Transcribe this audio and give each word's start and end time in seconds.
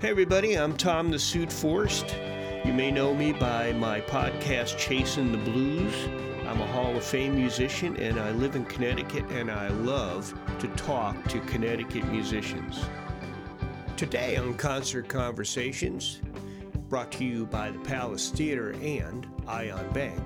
Hey, 0.00 0.10
everybody, 0.10 0.58
I'm 0.58 0.76
Tom 0.76 1.10
the 1.10 1.18
Suit 1.18 1.50
Forrest. 1.50 2.14
You 2.66 2.74
may 2.74 2.90
know 2.90 3.14
me 3.14 3.32
by 3.32 3.72
my 3.72 4.02
podcast, 4.02 4.76
Chasing 4.76 5.32
the 5.32 5.38
Blues. 5.38 5.94
I'm 6.46 6.60
a 6.60 6.66
Hall 6.66 6.94
of 6.94 7.02
Fame 7.02 7.34
musician 7.34 7.96
and 7.96 8.20
I 8.20 8.32
live 8.32 8.56
in 8.56 8.66
Connecticut 8.66 9.24
and 9.30 9.50
I 9.50 9.68
love 9.68 10.38
to 10.58 10.68
talk 10.68 11.28
to 11.28 11.40
Connecticut 11.40 12.04
musicians. 12.08 12.84
Today 13.96 14.36
on 14.36 14.52
Concert 14.54 15.08
Conversations, 15.08 16.20
brought 16.90 17.10
to 17.12 17.24
you 17.24 17.46
by 17.46 17.70
the 17.70 17.78
Palace 17.78 18.28
Theater 18.28 18.72
and 18.82 19.26
Ion 19.46 19.90
Bank, 19.94 20.20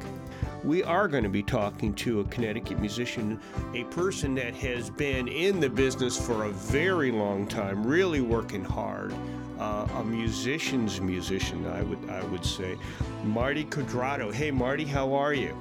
we 0.64 0.82
are 0.82 1.08
going 1.08 1.22
to 1.22 1.28
be 1.28 1.42
talking 1.42 1.94
to 1.94 2.20
a 2.20 2.24
Connecticut 2.24 2.80
musician, 2.80 3.40
a 3.74 3.84
person 3.84 4.34
that 4.36 4.54
has 4.56 4.90
been 4.90 5.28
in 5.28 5.60
the 5.60 5.68
business 5.68 6.18
for 6.18 6.44
a 6.44 6.50
very 6.50 7.10
long 7.10 7.46
time, 7.46 7.86
really 7.86 8.20
working 8.20 8.64
hard. 8.64 9.14
Uh, 9.58 9.88
a 9.96 10.04
musician's 10.04 11.00
musician, 11.00 11.66
I 11.66 11.82
would 11.82 12.08
I 12.08 12.22
would 12.24 12.44
say, 12.44 12.76
Marty 13.24 13.64
Quadrato. 13.64 14.32
Hey, 14.32 14.52
Marty, 14.52 14.84
how 14.84 15.12
are 15.14 15.34
you? 15.34 15.56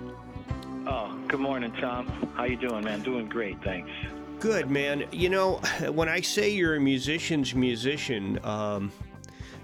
Oh, 0.85 1.17
good 1.27 1.39
morning, 1.39 1.73
Tom. 1.81 2.07
How 2.35 2.43
you 2.43 2.57
doing, 2.57 2.83
man? 2.83 3.01
Doing 3.01 3.27
great, 3.27 3.61
thanks. 3.63 3.89
Good, 4.39 4.69
man. 4.69 5.05
You 5.11 5.29
know, 5.29 5.55
when 5.91 6.09
I 6.09 6.21
say 6.21 6.49
you're 6.49 6.75
a 6.75 6.79
musician's 6.79 7.55
musician, 7.55 8.39
um, 8.45 8.91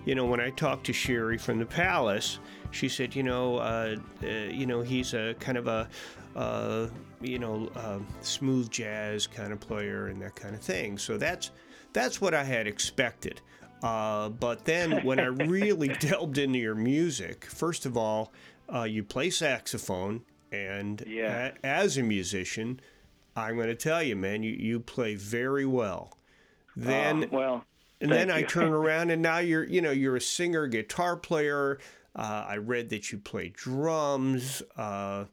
you 0.06 0.16
know, 0.16 0.26
when 0.26 0.40
I 0.40 0.50
talked 0.52 0.86
to 0.88 0.94
Sherry 0.94 1.38
from 1.38 1.60
the 1.60 1.66
Palace, 1.66 2.40
she 2.72 2.90
said, 2.90 3.16
you 3.16 3.24
know, 3.24 3.58
uh, 3.58 3.96
uh, 4.24 4.28
you 4.28 4.66
know, 4.66 4.82
he's 4.82 5.14
a 5.14 5.36
kind 5.40 5.58
of 5.58 5.68
a, 5.68 5.88
uh, 6.36 6.88
you 7.22 7.40
know, 7.40 7.70
uh, 7.76 8.00
smooth 8.22 8.70
jazz 8.70 9.28
kind 9.28 9.54
of 9.54 9.60
player 9.60 10.08
and 10.08 10.22
that 10.22 10.36
kind 10.36 10.56
of 10.56 10.62
thing. 10.62 10.98
So 10.98 11.18
that's 11.18 11.52
that's 11.94 12.20
what 12.20 12.34
I 12.34 12.44
had 12.44 12.66
expected. 12.68 13.42
Uh, 13.84 14.30
but 14.30 14.66
then 14.66 15.04
when 15.04 15.20
I 15.20 15.26
really 15.26 15.88
delved 16.00 16.38
into 16.38 16.58
your 16.60 16.76
music, 16.76 17.46
first 17.46 17.86
of 17.86 17.98
all, 17.98 18.32
uh, 18.74 18.84
you 18.84 19.04
play 19.04 19.30
saxophone, 19.30 20.22
and 20.52 21.04
Yeah. 21.06 21.52
a- 21.62 21.66
as 21.66 21.98
a 21.98 22.04
musician, 22.04 22.80
I'm 23.36 23.56
going 23.58 23.68
to 23.68 23.76
tell 23.76 24.02
you, 24.02 24.16
man, 24.16 24.42
you, 24.42 24.54
you 24.54 24.80
play 24.80 25.16
very 25.16 25.66
well. 25.66 26.18
Then 26.78 27.26
Oh, 27.26 27.28
well, 27.38 27.66
and 28.04 28.12
thank 28.12 28.28
then 28.28 28.36
I 28.36 28.40
you. 28.40 28.46
turn 28.46 28.74
around 28.74 29.10
and 29.12 29.22
now 29.22 29.38
you're, 29.40 29.64
you 29.64 29.82
know, 29.82 29.92
you're 29.92 30.18
a 30.18 30.22
singer, 30.22 30.68
guitar 30.68 31.16
player. 31.16 31.80
Uh, 32.16 32.46
I 32.48 32.58
read 32.58 32.90
that 32.90 33.12
you 33.12 33.18
play 33.18 33.50
drums. 33.56 34.62
Uh, 34.78 35.26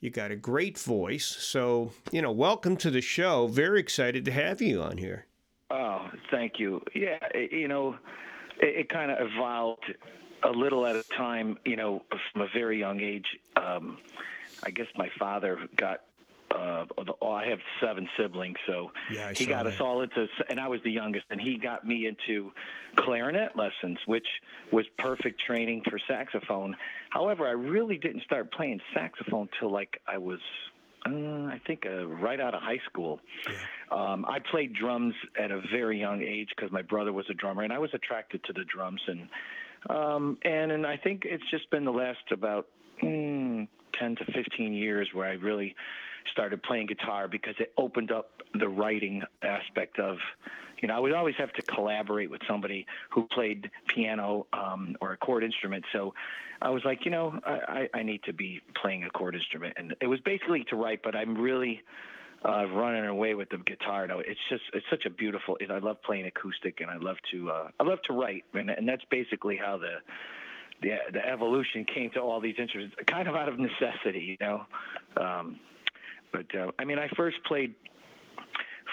you 0.00 0.10
got 0.10 0.30
a 0.30 0.36
great 0.36 0.78
voice. 0.78 1.26
So, 1.26 1.92
you 2.10 2.22
know, 2.22 2.32
welcome 2.32 2.76
to 2.78 2.90
the 2.90 3.02
show. 3.02 3.46
Very 3.46 3.78
excited 3.78 4.24
to 4.24 4.32
have 4.32 4.62
you 4.62 4.80
on 4.82 4.96
here. 4.96 5.26
Oh, 5.70 6.08
thank 6.30 6.58
you. 6.58 6.82
Yeah, 6.94 7.18
it, 7.34 7.52
you 7.52 7.68
know, 7.68 7.96
it, 8.60 8.80
it 8.80 8.88
kind 8.88 9.10
of 9.10 9.18
evolved 9.20 9.94
a 10.42 10.50
little 10.50 10.86
at 10.86 10.96
a 10.96 11.04
time. 11.16 11.58
You 11.64 11.76
know, 11.76 12.02
from 12.32 12.42
a 12.42 12.48
very 12.54 12.78
young 12.78 13.00
age. 13.00 13.26
Um, 13.56 13.98
I 14.62 14.70
guess 14.70 14.86
my 14.96 15.10
father 15.18 15.58
got. 15.76 16.00
Uh, 16.54 16.84
oh, 17.20 17.32
I 17.32 17.46
have 17.48 17.58
seven 17.80 18.08
siblings, 18.16 18.56
so 18.66 18.92
Yeah, 19.12 19.32
he 19.32 19.44
got 19.46 19.64
that. 19.64 19.74
us 19.74 19.80
all 19.80 20.02
into, 20.02 20.26
and 20.48 20.60
I 20.60 20.68
was 20.68 20.80
the 20.84 20.90
youngest, 20.92 21.24
and 21.30 21.40
he 21.40 21.58
got 21.58 21.86
me 21.86 22.06
into 22.06 22.52
clarinet 22.96 23.56
lessons, 23.56 23.98
which 24.06 24.26
was 24.72 24.84
perfect 24.98 25.40
training 25.40 25.82
for 25.90 25.98
saxophone. 26.06 26.76
However, 27.10 27.46
I 27.46 27.52
really 27.52 27.98
didn't 27.98 28.22
start 28.22 28.52
playing 28.52 28.80
saxophone 28.94 29.48
till 29.58 29.70
like 29.72 30.00
I 30.06 30.18
was, 30.18 30.38
uh, 31.06 31.10
I 31.10 31.60
think, 31.66 31.86
uh, 31.86 32.06
right 32.06 32.40
out 32.40 32.54
of 32.54 32.62
high 32.62 32.80
school. 32.88 33.20
Um, 33.90 34.24
I 34.26 34.38
played 34.50 34.74
drums 34.74 35.14
at 35.38 35.50
a 35.50 35.60
very 35.72 35.98
young 35.98 36.22
age 36.22 36.48
because 36.54 36.70
my 36.72 36.82
brother 36.82 37.12
was 37.12 37.26
a 37.30 37.34
drummer, 37.34 37.62
and 37.62 37.72
I 37.72 37.78
was 37.78 37.90
attracted 37.94 38.42
to 38.44 38.52
the 38.52 38.64
drums. 38.64 39.00
And 39.08 39.28
um, 39.90 40.38
and 40.44 40.72
and 40.72 40.86
I 40.86 40.96
think 40.96 41.22
it's 41.24 41.44
just 41.50 41.68
been 41.70 41.84
the 41.84 41.92
last 41.92 42.30
about 42.30 42.68
mm, 43.02 43.68
ten 43.98 44.16
to 44.16 44.24
fifteen 44.32 44.72
years 44.72 45.08
where 45.12 45.28
I 45.28 45.32
really 45.34 45.74
started 46.32 46.62
playing 46.62 46.86
guitar 46.86 47.28
because 47.28 47.54
it 47.58 47.72
opened 47.76 48.10
up 48.10 48.30
the 48.54 48.68
writing 48.68 49.22
aspect 49.42 49.98
of. 49.98 50.16
You 50.82 50.88
know, 50.88 50.96
I 50.96 50.98
would 50.98 51.14
always 51.14 51.36
have 51.38 51.50
to 51.54 51.62
collaborate 51.62 52.30
with 52.30 52.42
somebody 52.46 52.84
who 53.08 53.26
played 53.28 53.70
piano 53.94 54.46
um, 54.52 54.96
or 55.00 55.12
a 55.12 55.16
chord 55.16 55.42
instrument. 55.42 55.82
So 55.94 56.12
I 56.60 56.68
was 56.68 56.82
like, 56.84 57.06
you 57.06 57.10
know, 57.10 57.38
I, 57.46 57.88
I 57.94 58.02
need 58.02 58.22
to 58.24 58.34
be 58.34 58.60
playing 58.82 59.04
a 59.04 59.10
chord 59.10 59.34
instrument, 59.34 59.74
and 59.78 59.94
it 60.02 60.06
was 60.06 60.20
basically 60.20 60.64
to 60.70 60.76
write. 60.76 61.00
But 61.02 61.16
I'm 61.16 61.38
really 61.38 61.80
uh, 62.44 62.66
running 62.66 63.06
away 63.06 63.34
with 63.34 63.48
the 63.48 63.58
guitar. 63.58 64.06
No, 64.06 64.18
it's 64.18 64.40
just 64.50 64.62
it's 64.72 64.86
such 64.90 65.06
a 65.06 65.10
beautiful. 65.10 65.56
I 65.70 65.78
love 65.78 66.02
playing 66.02 66.26
acoustic, 66.26 66.80
and 66.80 66.90
I 66.90 66.96
love 66.96 67.16
to 67.32 67.50
uh, 67.50 67.68
I 67.80 67.84
love 67.84 68.00
to 68.06 68.12
write, 68.12 68.44
and, 68.52 68.70
and 68.70 68.88
that's 68.88 69.04
basically 69.10 69.56
how 69.56 69.78
the 69.78 69.96
the 70.82 70.96
the 71.12 71.26
evolution 71.26 71.86
came 71.92 72.10
to 72.10 72.20
all 72.20 72.40
these 72.40 72.56
instruments, 72.58 72.94
kind 73.06 73.28
of 73.28 73.34
out 73.34 73.48
of 73.48 73.58
necessity, 73.58 74.36
you 74.40 74.46
know. 74.46 74.66
Um, 75.16 75.58
but 76.34 76.58
uh, 76.58 76.72
I 76.78 76.84
mean, 76.84 76.98
I 76.98 77.08
first 77.16 77.36
played 77.46 77.74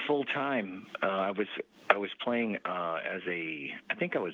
full 0.07 0.23
time. 0.25 0.85
Uh, 1.01 1.07
I 1.07 1.31
was 1.31 1.47
I 1.89 1.97
was 1.97 2.11
playing 2.23 2.57
uh, 2.65 2.97
as 3.09 3.21
a 3.27 3.71
I 3.89 3.95
think 3.95 4.15
I 4.15 4.19
was 4.19 4.33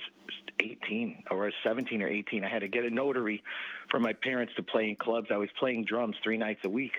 18 0.59 1.23
or 1.31 1.43
I 1.43 1.45
was 1.45 1.53
17 1.63 2.01
or 2.01 2.07
18. 2.07 2.43
I 2.43 2.49
had 2.49 2.59
to 2.59 2.67
get 2.67 2.83
a 2.83 2.89
notary 2.89 3.41
for 3.89 3.99
my 3.99 4.11
parents 4.11 4.53
to 4.57 4.63
play 4.63 4.89
in 4.89 4.97
clubs. 4.97 5.27
I 5.31 5.37
was 5.37 5.49
playing 5.57 5.85
drums 5.85 6.17
three 6.21 6.37
nights 6.37 6.59
a 6.65 6.69
week, 6.69 6.93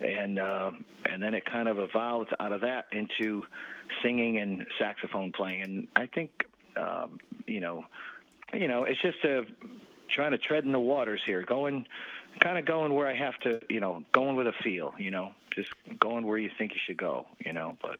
and 0.00 0.40
uh, 0.40 0.72
and 1.04 1.22
then 1.22 1.32
it 1.32 1.44
kind 1.46 1.68
of 1.68 1.78
evolved 1.78 2.34
out 2.40 2.52
of 2.52 2.62
that 2.62 2.86
into 2.90 3.42
singing 4.02 4.38
and 4.38 4.66
saxophone 4.80 5.30
playing. 5.30 5.62
And 5.62 5.88
I 5.94 6.06
think 6.06 6.30
um, 6.76 7.18
you 7.46 7.60
know 7.60 7.84
you 8.52 8.66
know 8.66 8.82
it's 8.82 9.00
just 9.00 9.22
a 9.24 9.42
trying 10.12 10.32
to 10.32 10.38
tread 10.38 10.64
in 10.64 10.72
the 10.72 10.80
waters 10.80 11.20
here, 11.24 11.42
going 11.42 11.86
kind 12.40 12.58
of 12.58 12.66
going 12.66 12.92
where 12.92 13.06
I 13.06 13.16
have 13.16 13.38
to, 13.40 13.60
you 13.68 13.80
know, 13.80 14.02
going 14.12 14.36
with 14.36 14.46
a 14.46 14.52
feel, 14.62 14.94
you 14.98 15.10
know, 15.10 15.32
just 15.54 15.70
going 16.00 16.26
where 16.26 16.38
you 16.38 16.50
think 16.58 16.72
you 16.72 16.80
should 16.86 16.96
go, 16.96 17.26
you 17.44 17.52
know. 17.52 17.76
But 17.82 17.98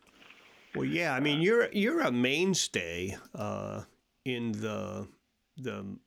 Well, 0.74 0.84
yeah, 0.84 1.14
I 1.14 1.20
mean, 1.20 1.40
you're 1.40 1.68
you're 1.72 2.00
a 2.00 2.12
mainstay 2.12 3.16
uh, 3.34 3.82
in 4.24 4.52
the 4.52 5.08
the 5.56 5.98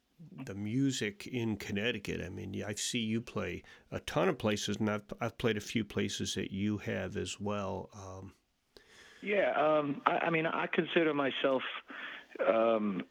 the 0.46 0.54
music 0.54 1.28
in 1.28 1.56
Connecticut. 1.56 2.22
I 2.24 2.30
mean, 2.30 2.64
I 2.66 2.74
see 2.76 3.00
you 3.00 3.22
play 3.22 3.64
a 3.92 4.00
ton 4.02 4.30
of 4.30 4.38
places, 4.38 4.78
and 4.78 4.90
I've 4.90 5.14
I've 5.20 5.38
played 5.38 5.58
a 5.58 5.62
few 5.62 5.84
places 5.84 6.36
that 6.36 6.52
you 6.52 6.78
have 6.80 7.18
as 7.18 7.40
well. 7.40 7.90
Um, 7.94 8.34
yeah, 9.22 9.52
um, 9.58 10.02
I, 10.06 10.18
I 10.18 10.30
mean, 10.30 10.46
I 10.46 10.68
consider 10.68 11.14
myself, 11.14 11.62
um, 12.48 13.04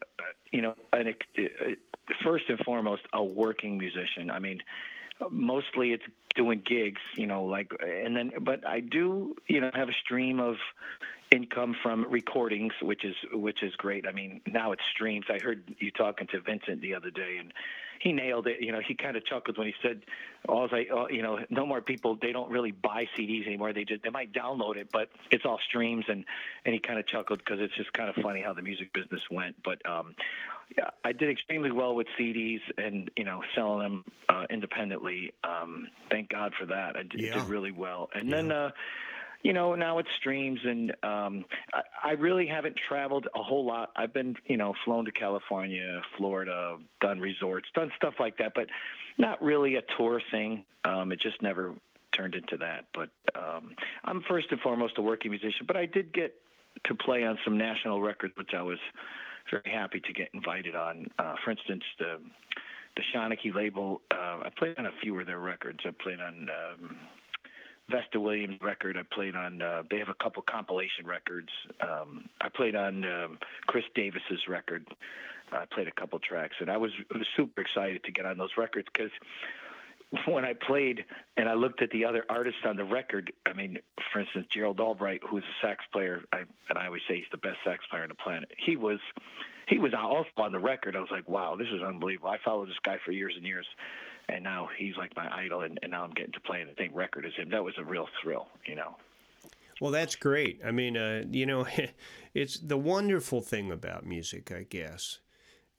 you 0.51 0.61
know, 0.61 0.75
an, 0.93 1.13
uh, 1.37 1.41
first 2.23 2.45
and 2.49 2.59
foremost 2.59 3.03
a 3.13 3.23
working 3.23 3.77
musician. 3.77 4.31
I 4.31 4.39
mean, 4.39 4.59
mostly 5.29 5.93
it's 5.93 6.03
doing 6.35 6.61
gigs, 6.65 7.01
you 7.15 7.27
know, 7.27 7.43
like, 7.43 7.71
and 7.81 8.15
then, 8.15 8.31
but 8.41 8.65
I 8.67 8.79
do, 8.79 9.35
you 9.47 9.61
know, 9.61 9.71
have 9.73 9.89
a 9.89 9.93
stream 10.03 10.39
of 10.39 10.55
income 11.31 11.75
from 11.83 12.05
recordings, 12.09 12.73
which 12.81 13.05
is 13.05 13.15
which 13.31 13.61
is 13.61 13.75
great. 13.75 14.07
I 14.07 14.11
mean, 14.11 14.41
now 14.47 14.71
it's 14.71 14.81
streams. 14.91 15.25
I 15.29 15.39
heard 15.43 15.63
you 15.79 15.91
talking 15.91 16.27
to 16.27 16.39
Vincent 16.41 16.81
the 16.81 16.95
other 16.95 17.11
day, 17.11 17.37
and 17.39 17.53
he 17.99 18.13
nailed 18.13 18.47
it. 18.47 18.61
You 18.61 18.71
know, 18.71 18.79
he 18.85 18.95
kind 18.95 19.15
of 19.17 19.25
chuckled 19.25 19.57
when 19.57 19.67
he 19.67 19.73
said, 19.81 20.01
"All 20.47 20.67
I, 20.71 20.85
uh, 20.93 21.07
you 21.09 21.21
know, 21.21 21.39
no 21.49 21.65
more 21.65 21.81
people. 21.81 22.15
They 22.21 22.31
don't 22.31 22.49
really 22.49 22.71
buy 22.71 23.07
CDs 23.17 23.45
anymore. 23.45 23.73
They 23.73 23.83
just 23.85 24.03
they 24.03 24.09
might 24.09 24.33
download 24.33 24.77
it, 24.77 24.89
but 24.91 25.09
it's 25.31 25.45
all 25.45 25.59
streams." 25.67 26.05
And 26.07 26.25
and 26.65 26.73
he 26.73 26.79
kind 26.79 26.99
of 26.99 27.05
chuckled 27.07 27.39
because 27.39 27.59
it's 27.59 27.75
just 27.75 27.91
kind 27.93 28.09
of 28.09 28.15
funny 28.23 28.41
how 28.41 28.53
the 28.53 28.61
music 28.61 28.93
business 28.93 29.21
went. 29.29 29.55
But 29.63 29.85
um, 29.85 30.15
yeah, 30.77 30.89
I 31.03 31.11
did 31.11 31.29
extremely 31.29 31.71
well 31.71 31.93
with 31.95 32.07
CDs 32.19 32.61
and 32.77 33.11
you 33.17 33.23
know 33.25 33.43
selling 33.55 33.79
them 33.79 34.05
uh, 34.29 34.45
independently. 34.49 35.33
Um, 35.43 35.87
thank 36.09 36.29
God 36.29 36.53
for 36.59 36.65
that. 36.67 36.95
I 36.95 37.03
did, 37.03 37.19
Yeah. 37.21 37.33
did 37.35 37.49
really 37.49 37.71
well. 37.71 38.09
And 38.13 38.31
then. 38.31 38.51
Uh, 38.51 38.71
you 39.41 39.53
know, 39.53 39.73
now 39.75 39.99
it's 39.99 40.09
streams, 40.19 40.59
and 40.63 40.91
um, 41.03 41.45
I, 41.73 42.09
I 42.09 42.11
really 42.11 42.45
haven't 42.45 42.75
traveled 42.87 43.27
a 43.35 43.41
whole 43.41 43.65
lot. 43.65 43.91
I've 43.95 44.13
been, 44.13 44.35
you 44.47 44.57
know, 44.57 44.73
flown 44.83 45.05
to 45.05 45.11
California, 45.11 46.01
Florida, 46.17 46.77
done 46.99 47.19
resorts, 47.19 47.67
done 47.73 47.91
stuff 47.95 48.15
like 48.19 48.37
that, 48.37 48.51
but 48.53 48.67
not 49.17 49.41
really 49.41 49.75
a 49.75 49.81
tour 49.97 50.21
thing. 50.31 50.65
Um, 50.83 51.11
it 51.11 51.21
just 51.21 51.41
never 51.41 51.73
turned 52.15 52.35
into 52.35 52.57
that. 52.57 52.85
But 52.93 53.09
um, 53.39 53.75
I'm 54.03 54.23
first 54.27 54.47
and 54.51 54.59
foremost 54.59 54.97
a 54.97 55.01
working 55.01 55.31
musician, 55.31 55.65
but 55.67 55.77
I 55.77 55.85
did 55.85 56.13
get 56.13 56.35
to 56.85 56.95
play 56.95 57.23
on 57.23 57.37
some 57.45 57.57
national 57.57 58.01
records, 58.01 58.33
which 58.37 58.51
I 58.57 58.61
was 58.61 58.79
very 59.49 59.71
happy 59.73 60.01
to 60.01 60.13
get 60.13 60.29
invited 60.33 60.75
on. 60.75 61.07
Uh, 61.17 61.35
for 61.43 61.51
instance, 61.51 61.83
the 61.97 62.17
the 62.95 63.03
Shanachie 63.13 63.55
label. 63.55 64.01
Uh, 64.11 64.41
I 64.45 64.49
played 64.57 64.77
on 64.77 64.85
a 64.85 64.91
few 65.01 65.17
of 65.19 65.25
their 65.27 65.39
records. 65.39 65.79
I 65.85 65.91
played 66.03 66.19
on. 66.19 66.49
Um, 66.49 66.97
Vesta 67.89 68.19
Williams 68.19 68.57
record. 68.61 68.97
I 68.97 69.03
played 69.13 69.35
on. 69.35 69.61
Uh, 69.61 69.83
they 69.89 69.97
have 69.97 70.09
a 70.09 70.23
couple 70.23 70.43
compilation 70.43 71.05
records. 71.05 71.49
Um, 71.81 72.29
I 72.41 72.49
played 72.49 72.75
on 72.75 73.03
um, 73.05 73.39
Chris 73.67 73.85
Davis's 73.95 74.47
record. 74.47 74.87
I 75.51 75.65
played 75.65 75.87
a 75.87 75.91
couple 75.91 76.19
tracks, 76.19 76.55
and 76.59 76.69
I 76.69 76.77
was, 76.77 76.91
was 77.13 77.25
super 77.35 77.61
excited 77.61 78.03
to 78.03 78.11
get 78.11 78.25
on 78.25 78.37
those 78.37 78.51
records 78.57 78.87
because 78.93 79.11
when 80.25 80.45
I 80.45 80.53
played 80.53 81.05
and 81.37 81.47
I 81.47 81.53
looked 81.53 81.81
at 81.81 81.91
the 81.91 82.05
other 82.05 82.25
artists 82.29 82.61
on 82.65 82.77
the 82.77 82.83
record, 82.83 83.31
I 83.45 83.53
mean, 83.53 83.77
for 84.11 84.19
instance, 84.19 84.47
Gerald 84.53 84.79
Albright, 84.79 85.21
who's 85.27 85.43
a 85.43 85.65
sax 85.65 85.83
player, 85.91 86.21
I, 86.33 86.39
and 86.69 86.77
I 86.77 86.85
always 86.87 87.01
say 87.07 87.17
he's 87.17 87.25
the 87.31 87.37
best 87.37 87.57
sax 87.63 87.83
player 87.89 88.03
on 88.03 88.09
the 88.09 88.15
planet. 88.15 88.49
He 88.57 88.75
was, 88.75 88.99
he 89.69 89.77
was 89.77 89.93
also 89.93 90.29
on 90.37 90.51
the 90.51 90.59
record. 90.59 90.95
I 90.95 90.99
was 90.99 91.11
like, 91.11 91.29
wow, 91.29 91.55
this 91.55 91.67
is 91.73 91.81
unbelievable. 91.81 92.29
I 92.29 92.37
followed 92.43 92.69
this 92.69 92.75
guy 92.83 92.97
for 93.05 93.11
years 93.11 93.33
and 93.35 93.45
years, 93.45 93.67
and 94.27 94.43
now 94.43 94.67
he's 94.77 94.95
like 94.97 95.15
my 95.15 95.29
idol, 95.33 95.61
and, 95.61 95.79
and 95.83 95.91
now 95.91 96.03
I'm 96.03 96.11
getting 96.11 96.33
to 96.33 96.39
play 96.41 96.63
the 96.63 96.73
same 96.77 96.93
record 96.93 97.25
as 97.25 97.33
him. 97.35 97.49
That 97.51 97.63
was 97.63 97.75
a 97.77 97.83
real 97.83 98.07
thrill, 98.21 98.47
you 98.65 98.75
know. 98.75 98.95
Well, 99.79 99.91
that's 99.91 100.15
great. 100.15 100.59
I 100.65 100.71
mean, 100.71 100.97
uh, 100.97 101.23
you 101.29 101.45
know, 101.45 101.65
it's 102.33 102.59
the 102.59 102.77
wonderful 102.77 103.41
thing 103.41 103.71
about 103.71 104.05
music, 104.05 104.51
I 104.51 104.63
guess, 104.63 105.19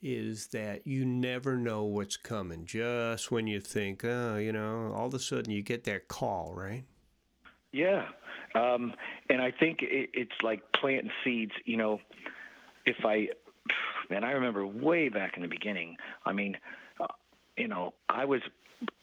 is 0.00 0.48
that 0.48 0.86
you 0.86 1.04
never 1.04 1.56
know 1.56 1.84
what's 1.84 2.16
coming. 2.16 2.64
Just 2.64 3.31
when 3.31 3.46
you 3.46 3.60
think, 3.60 4.04
oh, 4.04 4.36
you 4.36 4.52
know, 4.52 4.93
all 4.96 5.08
of 5.08 5.14
a 5.14 5.19
sudden 5.19 5.50
you 5.50 5.62
get 5.62 5.84
that 5.84 6.08
call, 6.08 6.54
right? 6.54 6.84
Yeah. 7.72 8.06
Um, 8.54 8.94
and 9.28 9.40
I 9.40 9.52
think 9.52 9.82
it, 9.82 10.10
it's 10.14 10.32
like 10.43 10.62
planting 10.81 11.10
seeds. 11.22 11.52
You 11.66 11.76
know, 11.76 12.00
if 12.86 12.96
I, 13.04 13.28
man, 14.08 14.25
I 14.25 14.32
remember 14.32 14.67
way 14.67 15.08
back 15.08 15.37
in 15.37 15.43
the 15.43 15.49
beginning, 15.49 15.96
I 16.25 16.32
mean, 16.32 16.56
uh, 17.00 17.06
you 17.56 17.69
know, 17.69 17.94
I 18.08 18.25
was 18.25 18.40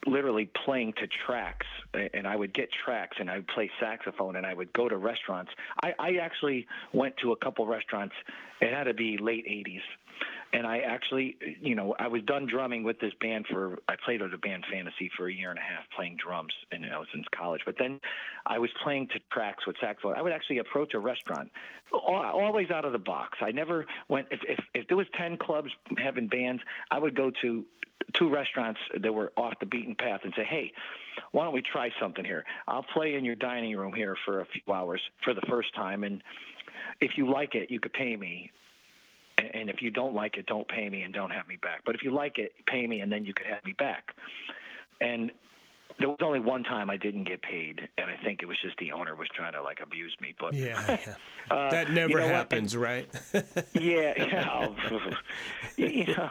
literally 0.05 0.49
playing 0.65 0.93
to 0.93 1.07
tracks 1.25 1.67
and 1.93 2.25
I 2.25 2.35
would 2.35 2.53
get 2.53 2.69
tracks 2.71 3.17
and 3.19 3.29
I 3.29 3.37
would 3.37 3.47
play 3.47 3.69
saxophone 3.79 4.35
and 4.35 4.45
I 4.45 4.53
would 4.53 4.73
go 4.73 4.89
to 4.89 4.97
restaurants. 4.97 5.51
I, 5.83 5.93
I 5.99 6.15
actually 6.15 6.65
went 6.93 7.15
to 7.17 7.31
a 7.31 7.35
couple 7.35 7.67
restaurants. 7.67 8.15
It 8.59 8.73
had 8.73 8.85
to 8.85 8.93
be 8.93 9.17
late 9.17 9.45
80s 9.45 9.81
and 10.53 10.65
I 10.65 10.79
actually, 10.79 11.37
you 11.61 11.75
know, 11.75 11.95
I 11.99 12.07
was 12.07 12.23
done 12.23 12.47
drumming 12.47 12.83
with 12.83 12.99
this 12.99 13.13
band 13.19 13.45
for. 13.49 13.79
I 13.87 13.95
played 14.03 14.21
with 14.21 14.33
a 14.33 14.37
band 14.37 14.65
Fantasy 14.71 15.11
for 15.17 15.27
a 15.27 15.33
year 15.33 15.49
and 15.49 15.59
a 15.59 15.61
half, 15.61 15.83
playing 15.95 16.17
drums, 16.17 16.53
and 16.71 16.85
I 16.85 16.97
was 16.97 17.07
in 17.13 17.23
college. 17.31 17.61
But 17.65 17.75
then 17.77 17.99
I 18.45 18.59
was 18.59 18.69
playing 18.83 19.07
to 19.09 19.19
tracks 19.31 19.67
with 19.67 19.75
saxophone. 19.81 20.15
I 20.15 20.21
would 20.21 20.31
actually 20.31 20.59
approach 20.59 20.93
a 20.93 20.99
restaurant, 20.99 21.51
always 21.91 22.71
out 22.71 22.85
of 22.85 22.93
the 22.93 22.99
box. 22.99 23.39
I 23.41 23.51
never 23.51 23.85
went. 24.07 24.27
If 24.31 24.39
if, 24.47 24.59
if 24.73 24.87
there 24.87 24.97
was 24.97 25.07
ten 25.13 25.37
clubs 25.37 25.71
having 25.97 26.27
bands, 26.27 26.61
I 26.91 26.99
would 26.99 27.15
go 27.15 27.31
to 27.41 27.65
two 28.13 28.29
restaurants 28.29 28.79
that 29.01 29.13
were 29.13 29.33
off 29.35 29.59
the 29.59 29.65
beaten 29.65 29.95
path 29.95 30.21
and 30.23 30.33
say, 30.35 30.43
hey. 30.43 30.71
Why 31.31 31.43
don't 31.45 31.53
we 31.53 31.63
try 31.63 31.89
something 31.99 32.23
here? 32.23 32.45
I'll 32.67 32.83
play 32.83 33.15
in 33.15 33.25
your 33.25 33.35
dining 33.35 33.75
room 33.75 33.91
here 33.91 34.15
for 34.23 34.41
a 34.41 34.45
few 34.45 34.71
hours 34.71 35.01
for 35.23 35.33
the 35.33 35.41
first 35.49 35.73
time, 35.73 36.03
and 36.03 36.21
if 37.01 37.17
you 37.17 37.29
like 37.29 37.55
it, 37.55 37.71
you 37.71 37.79
could 37.79 37.91
pay 37.91 38.15
me 38.15 38.51
and 39.53 39.69
if 39.69 39.81
you 39.81 39.91
don't 39.91 40.13
like 40.13 40.37
it, 40.37 40.45
don't 40.45 40.67
pay 40.67 40.89
me 40.89 41.03
and 41.03 41.13
don't 41.13 41.31
have 41.31 41.47
me 41.47 41.57
back. 41.61 41.81
But 41.85 41.95
if 41.95 42.03
you 42.03 42.11
like 42.11 42.37
it, 42.37 42.53
pay 42.65 42.87
me 42.87 43.01
and 43.01 43.11
then 43.11 43.25
you 43.25 43.33
could 43.33 43.47
have 43.47 43.63
me 43.65 43.73
back. 43.77 44.15
And 44.99 45.31
there 45.99 46.09
was 46.09 46.17
only 46.21 46.39
one 46.39 46.63
time 46.63 46.89
I 46.89 46.97
didn't 46.97 47.23
get 47.23 47.41
paid, 47.41 47.87
and 47.97 48.09
I 48.09 48.23
think 48.23 48.43
it 48.43 48.45
was 48.45 48.57
just 48.61 48.77
the 48.77 48.91
owner 48.91 49.15
was 49.15 49.27
trying 49.35 49.53
to 49.53 49.63
like 49.63 49.79
abuse 49.81 50.15
me. 50.21 50.35
But 50.39 50.53
yeah, 50.53 50.97
yeah. 51.07 51.15
uh, 51.49 51.71
that 51.71 51.91
never 51.91 52.09
you 52.09 52.17
know 52.19 52.27
happens, 52.27 52.77
what? 52.77 52.83
right? 52.83 53.09
yeah, 53.73 54.13
yeah, 54.17 54.69
you 55.77 56.05
know, 56.15 56.29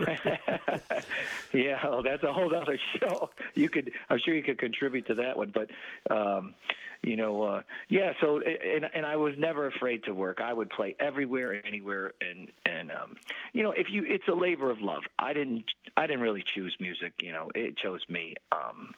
yeah. 1.53 1.89
Well, 1.89 2.03
that's 2.03 2.23
a 2.23 2.33
whole 2.33 2.55
other 2.55 2.79
show. 3.01 3.31
You 3.55 3.69
could, 3.69 3.91
I'm 4.09 4.21
sure 4.25 4.35
you 4.35 4.43
could 4.43 4.59
contribute 4.59 5.07
to 5.09 5.15
that 5.15 5.37
one, 5.37 5.53
but. 5.53 5.71
um 6.15 6.55
you 7.03 7.17
know, 7.17 7.43
uh, 7.43 7.63
yeah. 7.89 8.13
So, 8.21 8.41
and 8.41 8.87
and 8.95 9.07
I 9.07 9.17
was 9.17 9.35
never 9.39 9.67
afraid 9.67 10.05
to 10.05 10.13
work. 10.13 10.41
I 10.41 10.53
would 10.53 10.71
play 10.71 10.97
everywhere, 11.01 11.61
anywhere, 11.67 12.13
and 12.21 12.49
and 12.65 12.91
um, 12.91 13.17
you 13.53 13.63
know, 13.63 13.73
if 13.73 13.87
you, 13.91 14.05
it's 14.07 14.27
a 14.29 14.35
labor 14.35 14.71
of 14.71 14.81
love. 14.81 15.03
I 15.19 15.33
didn't, 15.33 15.65
I 15.97 16.07
didn't 16.07 16.23
really 16.23 16.45
choose 16.55 16.75
music. 16.81 17.13
You 17.21 17.33
know, 17.33 17.51
it 17.55 17.77
chose 17.77 18.01
me. 18.09 18.35
Um, 18.53 18.95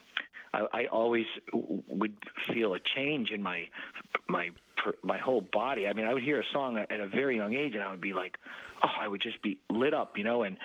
I, 0.52 0.66
I 0.72 0.86
always 0.86 1.26
would 1.52 2.16
feel 2.52 2.74
a 2.74 2.80
change 2.96 3.30
in 3.30 3.42
my 3.42 3.68
my 4.28 4.50
my 5.02 5.18
whole 5.18 5.40
body. 5.52 5.86
I 5.86 5.92
mean, 5.92 6.06
I 6.06 6.14
would 6.14 6.22
hear 6.22 6.40
a 6.40 6.44
song 6.52 6.78
at 6.78 7.00
a 7.00 7.08
very 7.08 7.36
young 7.36 7.54
age, 7.54 7.74
and 7.74 7.82
I 7.82 7.90
would 7.90 8.00
be 8.00 8.12
like, 8.12 8.36
oh, 8.82 8.90
I 9.00 9.08
would 9.08 9.20
just 9.20 9.42
be 9.42 9.58
lit 9.70 9.94
up, 9.94 10.16
you 10.16 10.24
know, 10.24 10.42
and 10.42 10.56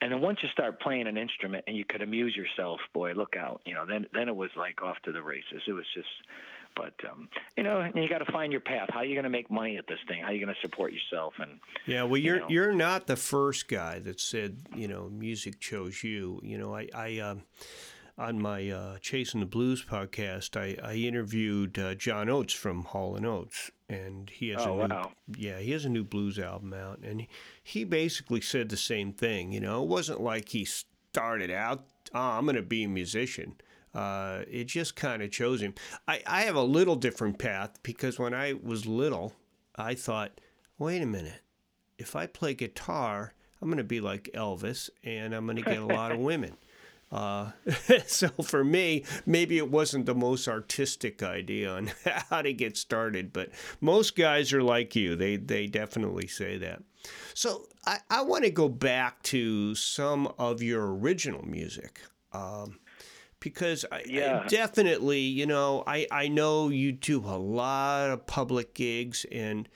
and 0.00 0.12
then 0.12 0.20
once 0.20 0.38
you 0.42 0.48
start 0.48 0.80
playing 0.80 1.06
an 1.06 1.18
instrument 1.18 1.64
and 1.66 1.76
you 1.76 1.84
could 1.84 2.00
amuse 2.00 2.34
yourself, 2.34 2.80
boy, 2.94 3.12
look 3.12 3.36
out, 3.36 3.60
you 3.66 3.74
know. 3.74 3.84
Then 3.86 4.06
then 4.14 4.28
it 4.28 4.36
was 4.36 4.50
like 4.56 4.82
off 4.82 4.96
to 5.04 5.12
the 5.12 5.22
races. 5.22 5.62
It 5.66 5.72
was 5.72 5.84
just 5.94 6.08
but 6.76 6.94
um, 7.10 7.28
you 7.56 7.62
know, 7.62 7.88
you 7.94 8.08
got 8.08 8.18
to 8.18 8.32
find 8.32 8.52
your 8.52 8.60
path. 8.60 8.88
How 8.92 9.00
are 9.00 9.04
you 9.04 9.14
going 9.14 9.24
to 9.24 9.30
make 9.30 9.50
money 9.50 9.76
at 9.76 9.86
this 9.86 9.98
thing? 10.08 10.22
How 10.22 10.28
are 10.28 10.32
you 10.32 10.44
going 10.44 10.54
to 10.54 10.60
support 10.60 10.92
yourself? 10.92 11.34
And 11.38 11.60
yeah, 11.86 12.02
well, 12.02 12.16
you're 12.16 12.36
you 12.36 12.40
know. 12.40 12.48
you're 12.48 12.72
not 12.72 13.06
the 13.06 13.16
first 13.16 13.68
guy 13.68 13.98
that 14.00 14.20
said 14.20 14.58
you 14.74 14.88
know 14.88 15.08
music 15.08 15.60
chose 15.60 16.02
you. 16.02 16.40
You 16.42 16.58
know, 16.58 16.74
I 16.74 16.88
I. 16.94 17.18
Uh, 17.18 17.34
on 18.18 18.38
my 18.38 18.68
uh, 18.68 18.98
Chasing 18.98 19.40
the 19.40 19.46
Blues 19.46 19.82
podcast, 19.82 20.54
I, 20.54 20.76
I 20.86 20.94
interviewed 20.96 21.78
uh, 21.78 21.94
John 21.94 22.28
Oates 22.28 22.52
from 22.52 22.84
Hall 22.84 23.16
and 23.16 23.24
Oates, 23.24 23.70
and 23.88 24.28
he 24.28 24.50
has 24.50 24.60
oh, 24.60 24.80
a 24.80 24.88
new, 24.88 24.94
wow. 24.94 25.12
yeah, 25.38 25.58
he 25.58 25.70
has 25.70 25.86
a 25.86 25.88
new 25.88 26.04
blues 26.04 26.38
album 26.38 26.74
out, 26.74 26.98
and 26.98 27.22
he, 27.22 27.28
he 27.62 27.84
basically 27.84 28.42
said 28.42 28.68
the 28.68 28.76
same 28.76 29.14
thing. 29.14 29.52
You 29.52 29.60
know, 29.60 29.82
it 29.82 29.88
wasn't 29.88 30.20
like 30.20 30.50
he 30.50 30.66
started 30.66 31.50
out, 31.50 31.86
oh, 32.14 32.20
I'm 32.20 32.44
going 32.44 32.56
to 32.56 32.62
be 32.62 32.84
a 32.84 32.88
musician. 32.88 33.54
Uh, 33.94 34.42
it 34.48 34.64
just 34.64 34.94
kind 34.94 35.22
of 35.22 35.30
chose 35.30 35.60
him. 35.60 35.74
I, 36.06 36.22
I 36.26 36.42
have 36.42 36.56
a 36.56 36.62
little 36.62 36.96
different 36.96 37.38
path 37.38 37.78
because 37.82 38.18
when 38.18 38.34
I 38.34 38.54
was 38.62 38.86
little, 38.86 39.34
I 39.76 39.94
thought, 39.94 40.40
wait 40.78 41.02
a 41.02 41.06
minute, 41.06 41.40
if 41.98 42.14
I 42.14 42.26
play 42.26 42.54
guitar, 42.54 43.34
I'm 43.60 43.68
going 43.68 43.78
to 43.78 43.84
be 43.84 44.00
like 44.00 44.30
Elvis 44.34 44.90
and 45.04 45.34
I'm 45.34 45.44
going 45.46 45.56
to 45.56 45.62
get 45.62 45.78
a 45.78 45.86
lot 45.86 46.12
of 46.12 46.18
women. 46.20 46.56
Uh, 47.12 47.50
so 48.06 48.28
for 48.28 48.62
me, 48.64 49.04
maybe 49.26 49.58
it 49.58 49.70
wasn't 49.70 50.06
the 50.06 50.14
most 50.14 50.46
artistic 50.46 51.22
idea 51.22 51.70
on 51.70 51.90
how 52.30 52.42
to 52.42 52.52
get 52.52 52.76
started, 52.76 53.32
but 53.32 53.50
most 53.80 54.16
guys 54.16 54.52
are 54.52 54.62
like 54.62 54.94
you. 54.94 55.16
They 55.16 55.36
they 55.36 55.66
definitely 55.66 56.28
say 56.28 56.56
that. 56.58 56.82
So 57.34 57.66
I, 57.86 57.98
I 58.08 58.22
want 58.22 58.44
to 58.44 58.50
go 58.50 58.68
back 58.68 59.22
to 59.24 59.74
some 59.74 60.32
of 60.38 60.62
your 60.62 60.94
original 60.94 61.44
music. 61.44 62.00
Um, 62.32 62.78
because 63.40 63.84
I, 63.90 64.02
yeah. 64.06 64.42
I 64.44 64.48
definitely, 64.48 65.20
you 65.20 65.46
know, 65.46 65.82
I, 65.86 66.06
I 66.10 66.28
know 66.28 66.68
you 66.68 66.92
do 66.92 67.18
a 67.20 67.36
lot 67.36 68.10
of 68.10 68.26
public 68.26 68.74
gigs 68.74 69.26
and 69.32 69.68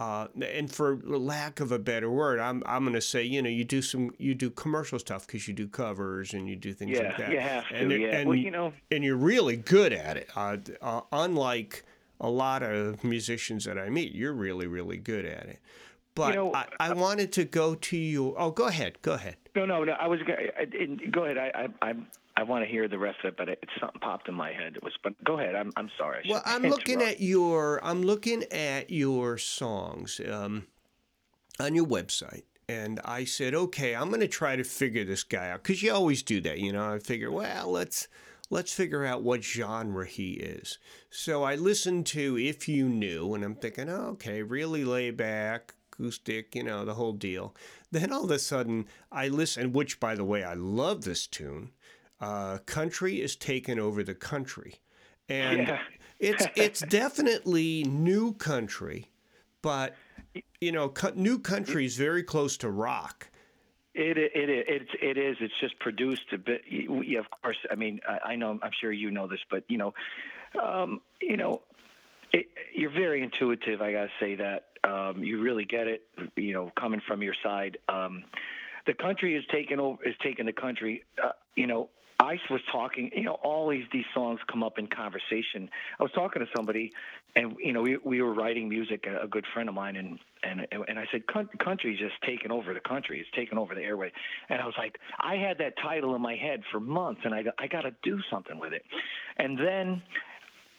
uh, 0.00 0.28
and 0.40 0.72
for 0.72 0.96
lack 1.04 1.60
of 1.60 1.72
a 1.72 1.78
better 1.78 2.10
word, 2.10 2.40
I'm 2.40 2.62
I'm 2.64 2.84
going 2.84 2.94
to 2.94 3.02
say 3.02 3.22
you 3.22 3.42
know 3.42 3.50
you 3.50 3.64
do 3.64 3.82
some 3.82 4.12
you 4.16 4.34
do 4.34 4.48
commercial 4.48 4.98
stuff 4.98 5.26
because 5.26 5.46
you 5.46 5.52
do 5.52 5.68
covers 5.68 6.32
and 6.32 6.48
you 6.48 6.56
do 6.56 6.72
things 6.72 6.96
yeah, 6.96 7.08
like 7.08 7.18
that. 7.18 7.30
you 7.30 7.38
have 7.38 7.68
to. 7.68 7.74
And, 7.74 7.92
yeah, 7.92 8.08
and, 8.08 8.28
well, 8.30 8.38
you 8.38 8.50
know, 8.50 8.72
and 8.90 9.04
you're 9.04 9.16
really 9.18 9.58
good 9.58 9.92
at 9.92 10.16
it. 10.16 10.30
Uh, 10.34 10.56
uh, 10.80 11.02
unlike 11.12 11.84
a 12.18 12.30
lot 12.30 12.62
of 12.62 13.04
musicians 13.04 13.66
that 13.66 13.78
I 13.78 13.90
meet, 13.90 14.14
you're 14.14 14.32
really 14.32 14.66
really 14.66 14.96
good 14.96 15.26
at 15.26 15.44
it. 15.44 15.58
But 16.14 16.30
you 16.30 16.36
know, 16.36 16.54
I, 16.54 16.66
I 16.80 16.88
uh, 16.88 16.94
wanted 16.94 17.30
to 17.32 17.44
go 17.44 17.74
to 17.74 17.96
you. 17.98 18.34
Oh, 18.38 18.52
go 18.52 18.68
ahead. 18.68 19.02
Go 19.02 19.12
ahead. 19.12 19.36
No, 19.54 19.66
no, 19.66 19.84
no. 19.84 19.92
I 19.92 20.06
was. 20.06 20.20
Gonna 20.20 21.10
go 21.10 21.24
ahead. 21.24 21.36
I, 21.36 21.68
I, 21.82 21.88
I'm 21.90 22.06
I 22.40 22.42
want 22.42 22.64
to 22.64 22.70
hear 22.70 22.88
the 22.88 22.98
rest 22.98 23.18
of 23.22 23.28
it, 23.28 23.36
but 23.36 23.50
it, 23.50 23.62
something 23.78 24.00
popped 24.00 24.26
in 24.26 24.34
my 24.34 24.50
head. 24.50 24.74
It 24.74 24.82
was, 24.82 24.94
but 25.04 25.12
go 25.24 25.38
ahead. 25.38 25.54
I'm, 25.54 25.72
I'm 25.76 25.90
sorry. 25.98 26.24
Well, 26.26 26.40
I'm 26.46 26.62
looking 26.62 27.02
at 27.02 27.20
your, 27.20 27.84
I'm 27.84 28.02
looking 28.02 28.44
at 28.50 28.88
your 28.88 29.36
songs 29.36 30.22
um, 30.26 30.66
on 31.60 31.74
your 31.74 31.84
website, 31.84 32.44
and 32.66 32.98
I 33.04 33.24
said, 33.24 33.54
okay, 33.54 33.94
I'm 33.94 34.08
going 34.08 34.22
to 34.22 34.28
try 34.28 34.56
to 34.56 34.64
figure 34.64 35.04
this 35.04 35.22
guy 35.22 35.50
out 35.50 35.62
because 35.62 35.82
you 35.82 35.92
always 35.92 36.22
do 36.22 36.40
that, 36.40 36.58
you 36.60 36.72
know. 36.72 36.94
I 36.94 36.98
figure, 36.98 37.30
well, 37.30 37.70
let's 37.72 38.08
let's 38.48 38.72
figure 38.72 39.04
out 39.04 39.22
what 39.22 39.44
genre 39.44 40.06
he 40.06 40.32
is. 40.32 40.78
So 41.10 41.42
I 41.42 41.56
listened 41.56 42.06
to 42.06 42.38
If 42.38 42.66
You 42.70 42.88
Knew, 42.88 43.34
and 43.34 43.44
I'm 43.44 43.54
thinking, 43.54 43.90
oh, 43.90 44.12
okay, 44.12 44.42
really 44.42 44.86
lay 44.86 45.10
back, 45.10 45.74
acoustic, 45.92 46.54
you 46.54 46.62
know, 46.62 46.86
the 46.86 46.94
whole 46.94 47.12
deal. 47.12 47.54
Then 47.90 48.14
all 48.14 48.24
of 48.24 48.30
a 48.30 48.38
sudden, 48.38 48.86
I 49.12 49.28
listen, 49.28 49.74
which, 49.74 50.00
by 50.00 50.14
the 50.14 50.24
way, 50.24 50.42
I 50.42 50.54
love 50.54 51.04
this 51.04 51.26
tune 51.26 51.72
uh, 52.20 52.58
country 52.66 53.20
is 53.20 53.36
taken 53.36 53.78
over 53.78 54.02
the 54.02 54.14
country, 54.14 54.80
and 55.28 55.68
yeah. 55.68 55.78
it's 56.18 56.46
it's 56.56 56.80
definitely 56.80 57.84
new 57.84 58.34
country, 58.34 59.10
but 59.62 59.94
you 60.60 60.72
know, 60.72 60.92
new 61.14 61.38
country 61.38 61.86
is 61.86 61.96
very 61.96 62.22
close 62.22 62.56
to 62.58 62.70
rock. 62.70 63.28
It 63.94 64.16
it 64.18 64.30
it 64.34 64.88
it 65.02 65.18
is. 65.18 65.36
It's 65.40 65.58
just 65.60 65.78
produced 65.80 66.32
a 66.32 66.38
bit. 66.38 66.62
Yeah, 66.68 67.18
of 67.18 67.26
course. 67.42 67.56
I 67.70 67.74
mean, 67.74 68.00
I, 68.08 68.32
I 68.32 68.36
know. 68.36 68.58
I'm 68.62 68.70
sure 68.80 68.92
you 68.92 69.10
know 69.10 69.26
this, 69.26 69.40
but 69.50 69.64
you 69.68 69.78
know, 69.78 69.94
um, 70.62 71.00
you 71.20 71.36
know, 71.36 71.62
it, 72.32 72.46
you're 72.74 72.92
very 72.92 73.22
intuitive. 73.22 73.82
I 73.82 73.92
gotta 73.92 74.10
say 74.20 74.36
that. 74.36 74.66
Um, 74.84 75.24
you 75.24 75.40
really 75.40 75.64
get 75.64 75.88
it. 75.88 76.02
You 76.36 76.52
know, 76.52 76.72
coming 76.78 77.00
from 77.06 77.20
your 77.20 77.34
side. 77.42 77.78
Um, 77.88 78.24
the 78.86 78.94
country 78.94 79.34
is 79.34 79.44
taking 79.50 79.80
over. 79.80 80.02
Is 80.04 80.14
taking 80.22 80.46
the 80.46 80.52
country. 80.52 81.02
Uh, 81.22 81.32
you 81.56 81.66
know, 81.66 81.88
I 82.20 82.38
was 82.50 82.60
talking, 82.70 83.10
you 83.14 83.22
know, 83.22 83.38
all 83.42 83.70
these 83.70 83.86
these 83.92 84.04
songs 84.12 84.40
come 84.50 84.62
up 84.62 84.78
in 84.78 84.86
conversation. 84.88 85.70
I 85.98 86.02
was 86.02 86.12
talking 86.12 86.40
to 86.44 86.48
somebody, 86.54 86.92
and 87.34 87.56
you 87.58 87.72
know, 87.72 87.80
we 87.80 87.96
we 88.04 88.20
were 88.20 88.34
writing 88.34 88.68
music. 88.68 89.06
A, 89.06 89.24
a 89.24 89.26
good 89.26 89.46
friend 89.54 89.70
of 89.70 89.74
mine, 89.74 89.96
and 89.96 90.18
and 90.42 90.66
and 90.86 90.98
I 90.98 91.06
said, 91.10 91.22
"Country's 91.26 91.98
just 91.98 92.14
taking 92.26 92.52
over 92.52 92.74
the 92.74 92.80
country. 92.80 93.20
It's 93.20 93.30
taking 93.34 93.56
over 93.56 93.74
the 93.74 93.82
airway." 93.82 94.12
And 94.50 94.60
I 94.60 94.66
was 94.66 94.74
like, 94.76 94.98
I 95.18 95.36
had 95.36 95.56
that 95.58 95.78
title 95.82 96.14
in 96.14 96.20
my 96.20 96.36
head 96.36 96.62
for 96.70 96.78
months, 96.78 97.22
and 97.24 97.34
I 97.34 97.42
I 97.58 97.66
got 97.66 97.82
to 97.82 97.94
do 98.02 98.20
something 98.30 98.58
with 98.60 98.74
it. 98.74 98.84
And 99.38 99.58
then 99.58 100.02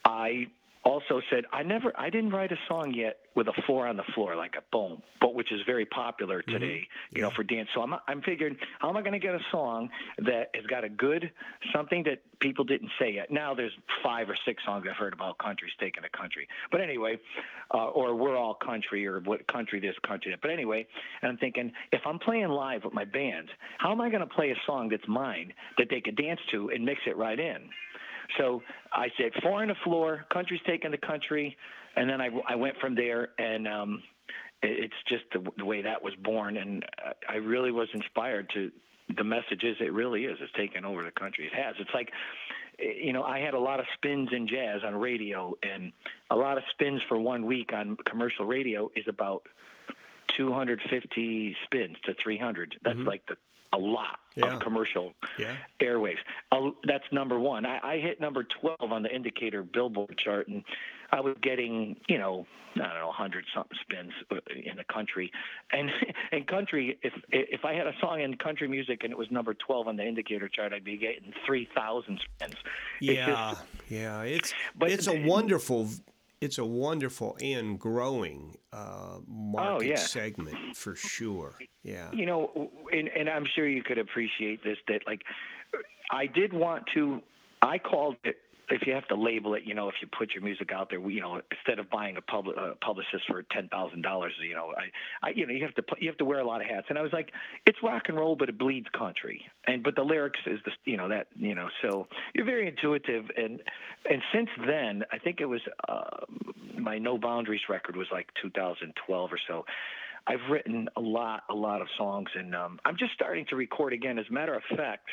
I 0.05 0.47
also 0.83 1.21
said 1.29 1.45
I 1.51 1.63
never 1.63 1.91
I 1.95 2.09
didn't 2.09 2.31
write 2.31 2.51
a 2.51 2.57
song 2.67 2.93
yet 2.93 3.19
with 3.35 3.47
a 3.47 3.53
four 3.65 3.87
on 3.87 3.97
the 3.97 4.03
floor 4.13 4.35
like 4.35 4.55
a 4.57 4.63
boom, 4.71 5.01
but 5.19 5.35
which 5.35 5.51
is 5.51 5.61
very 5.65 5.85
popular 5.85 6.41
mm-hmm. 6.41 6.51
today, 6.51 6.65
mm-hmm. 6.65 7.17
you 7.17 7.21
know, 7.21 7.29
for 7.29 7.43
dance. 7.43 7.69
So 7.73 7.81
I'm 7.81 7.93
I'm 8.07 8.21
figuring 8.21 8.57
how 8.79 8.89
am 8.89 8.97
I 8.97 9.01
going 9.01 9.13
to 9.13 9.19
get 9.19 9.35
a 9.35 9.41
song 9.51 9.89
that 10.19 10.49
has 10.55 10.65
got 10.65 10.83
a 10.83 10.89
good 10.89 11.31
something 11.73 12.03
that 12.03 12.21
people 12.39 12.65
didn't 12.65 12.89
say 12.99 13.13
yet. 13.13 13.31
Now 13.31 13.53
there's 13.53 13.73
five 14.03 14.29
or 14.29 14.37
six 14.45 14.63
songs 14.65 14.85
I've 14.89 14.97
heard 14.97 15.13
about 15.13 15.37
country's 15.37 15.73
taking 15.79 16.03
a 16.03 16.17
country, 16.17 16.47
but 16.71 16.81
anyway, 16.81 17.19
uh, 17.73 17.87
or 17.87 18.15
we're 18.15 18.37
all 18.37 18.55
country 18.55 19.05
or 19.05 19.19
what 19.19 19.47
country 19.47 19.79
this 19.79 19.95
country 20.05 20.31
that. 20.31 20.41
But 20.41 20.51
anyway, 20.51 20.87
and 21.21 21.31
I'm 21.31 21.37
thinking 21.37 21.71
if 21.91 22.01
I'm 22.05 22.19
playing 22.19 22.49
live 22.49 22.83
with 22.83 22.93
my 22.93 23.05
band, 23.05 23.49
how 23.77 23.91
am 23.91 24.01
I 24.01 24.09
going 24.09 24.27
to 24.27 24.33
play 24.33 24.49
a 24.49 24.55
song 24.65 24.89
that's 24.89 25.07
mine 25.07 25.53
that 25.77 25.87
they 25.89 26.01
could 26.01 26.15
dance 26.15 26.39
to 26.51 26.69
and 26.69 26.83
mix 26.83 27.01
it 27.05 27.17
right 27.17 27.39
in? 27.39 27.69
So 28.37 28.61
I 28.91 29.07
said, 29.17 29.31
four 29.41 29.61
on 29.61 29.67
the 29.67 29.75
floor, 29.83 30.25
country's 30.31 30.61
taking 30.65 30.91
the 30.91 30.97
country. 30.97 31.57
And 31.95 32.09
then 32.09 32.21
I, 32.21 32.29
I 32.47 32.55
went 32.55 32.77
from 32.77 32.95
there 32.95 33.29
and, 33.37 33.67
um, 33.67 34.03
it's 34.63 34.93
just 35.07 35.23
the, 35.33 35.43
the 35.57 35.65
way 35.65 35.81
that 35.81 36.03
was 36.03 36.13
born. 36.23 36.57
And 36.57 36.85
I 37.27 37.37
really 37.37 37.71
was 37.71 37.87
inspired 37.93 38.49
to, 38.53 38.71
the 39.17 39.23
message 39.23 39.63
is 39.63 39.75
it 39.79 39.91
really 39.91 40.25
is. 40.25 40.37
It's 40.39 40.51
taken 40.53 40.85
over 40.85 41.03
the 41.03 41.11
country. 41.11 41.47
It 41.47 41.53
has. 41.53 41.75
It's 41.79 41.89
like, 41.93 42.11
you 42.79 43.13
know, 43.13 43.23
I 43.23 43.39
had 43.39 43.53
a 43.53 43.59
lot 43.59 43.79
of 43.79 43.85
spins 43.95 44.29
in 44.31 44.47
jazz 44.47 44.81
on 44.85 44.95
radio, 44.95 45.53
and 45.61 45.91
a 46.29 46.35
lot 46.35 46.57
of 46.57 46.63
spins 46.71 47.01
for 47.07 47.19
one 47.19 47.45
week 47.45 47.73
on 47.73 47.97
commercial 48.05 48.45
radio 48.45 48.89
is 48.95 49.05
about 49.07 49.43
250 50.37 51.55
spins 51.65 51.97
to 52.05 52.13
300. 52.23 52.75
That's 52.83 52.97
mm-hmm. 52.97 53.07
like 53.07 53.25
the 53.27 53.35
a 53.73 53.77
lot 53.77 54.19
yeah. 54.35 54.53
of 54.53 54.61
commercial 54.61 55.13
yeah. 55.37 55.55
airwaves. 55.81 56.17
Uh, 56.51 56.71
that's 56.85 57.05
number 57.11 57.39
one. 57.39 57.65
I, 57.65 57.79
I 57.83 57.99
hit 57.99 58.19
number 58.19 58.45
12 58.61 58.91
on 58.91 59.03
the 59.03 59.13
indicator 59.13 59.63
billboard 59.63 60.17
chart, 60.17 60.47
and 60.47 60.63
I 61.11 61.21
was 61.21 61.35
getting, 61.41 61.97
you 62.07 62.17
know, 62.17 62.45
I 62.75 62.79
don't 62.79 62.99
know, 62.99 63.07
100 63.07 63.45
something 63.53 63.77
spins 63.81 64.13
uh, 64.31 64.35
in 64.65 64.77
the 64.77 64.83
country. 64.85 65.31
And 65.71 65.91
in 66.31 66.45
country, 66.45 66.97
if 67.03 67.13
if 67.29 67.65
I 67.65 67.73
had 67.73 67.87
a 67.87 67.93
song 67.99 68.21
in 68.21 68.35
country 68.37 68.67
music 68.67 69.03
and 69.03 69.11
it 69.11 69.17
was 69.17 69.29
number 69.31 69.53
12 69.53 69.87
on 69.87 69.97
the 69.97 70.05
indicator 70.05 70.47
chart, 70.47 70.73
I'd 70.73 70.83
be 70.83 70.97
getting 70.97 71.33
3,000 71.45 72.19
spins. 72.19 72.55
Yeah, 72.99 73.11
it's 73.11 73.25
just, 73.25 73.63
yeah. 73.89 74.21
It's, 74.21 74.53
but 74.77 74.91
it's 74.91 75.07
a 75.07 75.25
wonderful 75.25 75.89
it's 76.41 76.57
a 76.57 76.65
wonderful 76.65 77.37
and 77.39 77.79
growing 77.79 78.55
uh, 78.73 79.19
market 79.27 79.75
oh, 79.75 79.81
yeah. 79.81 79.95
segment 79.95 80.75
for 80.75 80.95
sure. 80.95 81.55
Yeah. 81.83 82.11
You 82.11 82.25
know, 82.25 82.71
and, 82.91 83.07
and 83.09 83.29
I'm 83.29 83.45
sure 83.55 83.67
you 83.67 83.83
could 83.83 83.99
appreciate 83.99 84.63
this 84.63 84.77
that 84.87 85.01
like 85.05 85.21
I 86.11 86.25
did 86.25 86.51
want 86.51 86.83
to 86.95 87.21
I 87.61 87.77
called 87.77 88.15
it 88.23 88.37
if 88.71 88.87
you 88.87 88.93
have 88.93 89.07
to 89.09 89.15
label 89.15 89.53
it, 89.53 89.63
you 89.65 89.73
know, 89.73 89.89
if 89.89 89.95
you 90.01 90.07
put 90.17 90.33
your 90.33 90.43
music 90.43 90.71
out 90.71 90.89
there, 90.89 90.99
you 91.09 91.21
know, 91.21 91.41
instead 91.51 91.79
of 91.79 91.89
buying 91.89 92.17
a 92.17 92.21
public 92.21 92.57
a 92.57 92.75
publicist 92.75 93.23
for 93.27 93.43
ten 93.51 93.67
thousand 93.67 94.01
dollars, 94.01 94.33
you 94.41 94.55
know, 94.55 94.73
I, 94.77 95.27
I, 95.27 95.31
you 95.31 95.45
know, 95.45 95.53
you 95.53 95.63
have 95.63 95.75
to 95.75 95.83
you 95.99 96.09
have 96.09 96.17
to 96.17 96.25
wear 96.25 96.39
a 96.39 96.45
lot 96.45 96.61
of 96.61 96.67
hats. 96.67 96.87
And 96.89 96.97
I 96.97 97.01
was 97.01 97.13
like, 97.13 97.31
it's 97.65 97.77
rock 97.83 98.03
and 98.07 98.17
roll, 98.17 98.35
but 98.35 98.49
it 98.49 98.57
bleeds 98.57 98.87
country. 98.97 99.41
And 99.67 99.83
but 99.83 99.95
the 99.95 100.03
lyrics 100.03 100.39
is 100.45 100.59
the, 100.65 100.71
you 100.85 100.97
know, 100.97 101.09
that 101.09 101.27
you 101.35 101.55
know, 101.55 101.67
so 101.81 102.07
you're 102.33 102.45
very 102.45 102.67
intuitive. 102.67 103.25
And 103.35 103.61
and 104.09 104.21
since 104.33 104.49
then, 104.65 105.03
I 105.11 105.17
think 105.17 105.41
it 105.41 105.45
was 105.45 105.61
uh, 105.87 106.25
my 106.79 106.97
No 106.97 107.17
Boundaries 107.17 107.61
record 107.69 107.95
was 107.95 108.07
like 108.11 108.27
2012 108.41 109.33
or 109.33 109.39
so. 109.47 109.65
I've 110.27 110.51
written 110.51 110.87
a 110.95 111.01
lot, 111.01 111.43
a 111.49 111.53
lot 111.55 111.81
of 111.81 111.87
songs, 111.97 112.29
and 112.35 112.55
um, 112.55 112.79
I'm 112.85 112.95
just 112.95 113.13
starting 113.13 113.45
to 113.49 113.55
record 113.55 113.91
again. 113.91 114.19
As 114.19 114.25
a 114.29 114.33
matter 114.33 114.53
of 114.53 114.61
fact, 114.77 115.09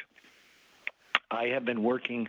I 1.31 1.47
have 1.47 1.65
been 1.65 1.83
working 1.83 2.29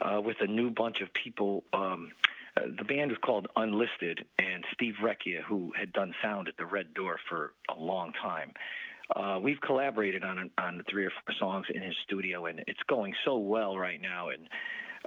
uh, 0.00 0.20
with 0.20 0.36
a 0.40 0.46
new 0.46 0.70
bunch 0.70 1.00
of 1.00 1.12
people. 1.12 1.64
Um, 1.72 2.12
uh, 2.56 2.62
the 2.76 2.84
band 2.84 3.10
was 3.10 3.18
called 3.24 3.46
Unlisted, 3.56 4.24
and 4.38 4.64
Steve 4.72 4.94
Recchia, 5.02 5.42
who 5.42 5.72
had 5.78 5.92
done 5.92 6.14
sound 6.22 6.48
at 6.48 6.56
the 6.56 6.66
Red 6.66 6.94
Door 6.94 7.20
for 7.28 7.52
a 7.70 7.78
long 7.78 8.12
time. 8.20 8.52
Uh, 9.14 9.38
we've 9.42 9.60
collaborated 9.60 10.22
on 10.22 10.50
on 10.58 10.82
three 10.90 11.06
or 11.06 11.10
four 11.10 11.34
songs 11.38 11.66
in 11.74 11.82
his 11.82 11.94
studio, 12.04 12.46
and 12.46 12.62
it's 12.66 12.82
going 12.88 13.14
so 13.24 13.38
well 13.38 13.78
right 13.78 14.00
now. 14.00 14.28
And 14.28 14.48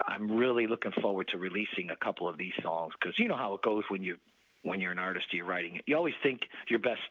I'm 0.07 0.31
really 0.31 0.67
looking 0.67 0.91
forward 1.01 1.27
to 1.29 1.37
releasing 1.37 1.91
a 1.91 1.95
couple 1.95 2.27
of 2.27 2.37
these 2.37 2.53
songs 2.63 2.93
because 2.99 3.17
you 3.19 3.27
know 3.27 3.37
how 3.37 3.53
it 3.53 3.61
goes 3.61 3.83
when 3.89 4.01
you 4.01 4.17
when 4.63 4.79
you're 4.79 4.91
an 4.91 4.99
artist, 4.99 5.25
you're 5.31 5.45
writing. 5.45 5.81
You 5.87 5.97
always 5.97 6.13
think 6.21 6.41
your 6.67 6.79
best 6.79 7.01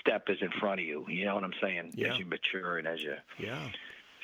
step 0.00 0.24
is 0.28 0.38
in 0.40 0.50
front 0.60 0.80
of 0.80 0.86
you. 0.86 1.04
You 1.08 1.24
know 1.26 1.34
what 1.36 1.44
I'm 1.44 1.54
saying? 1.60 1.92
Yeah. 1.94 2.12
As 2.12 2.18
you 2.18 2.26
mature 2.26 2.78
and 2.78 2.86
as 2.86 3.00
you 3.00 3.14
yeah 3.38 3.68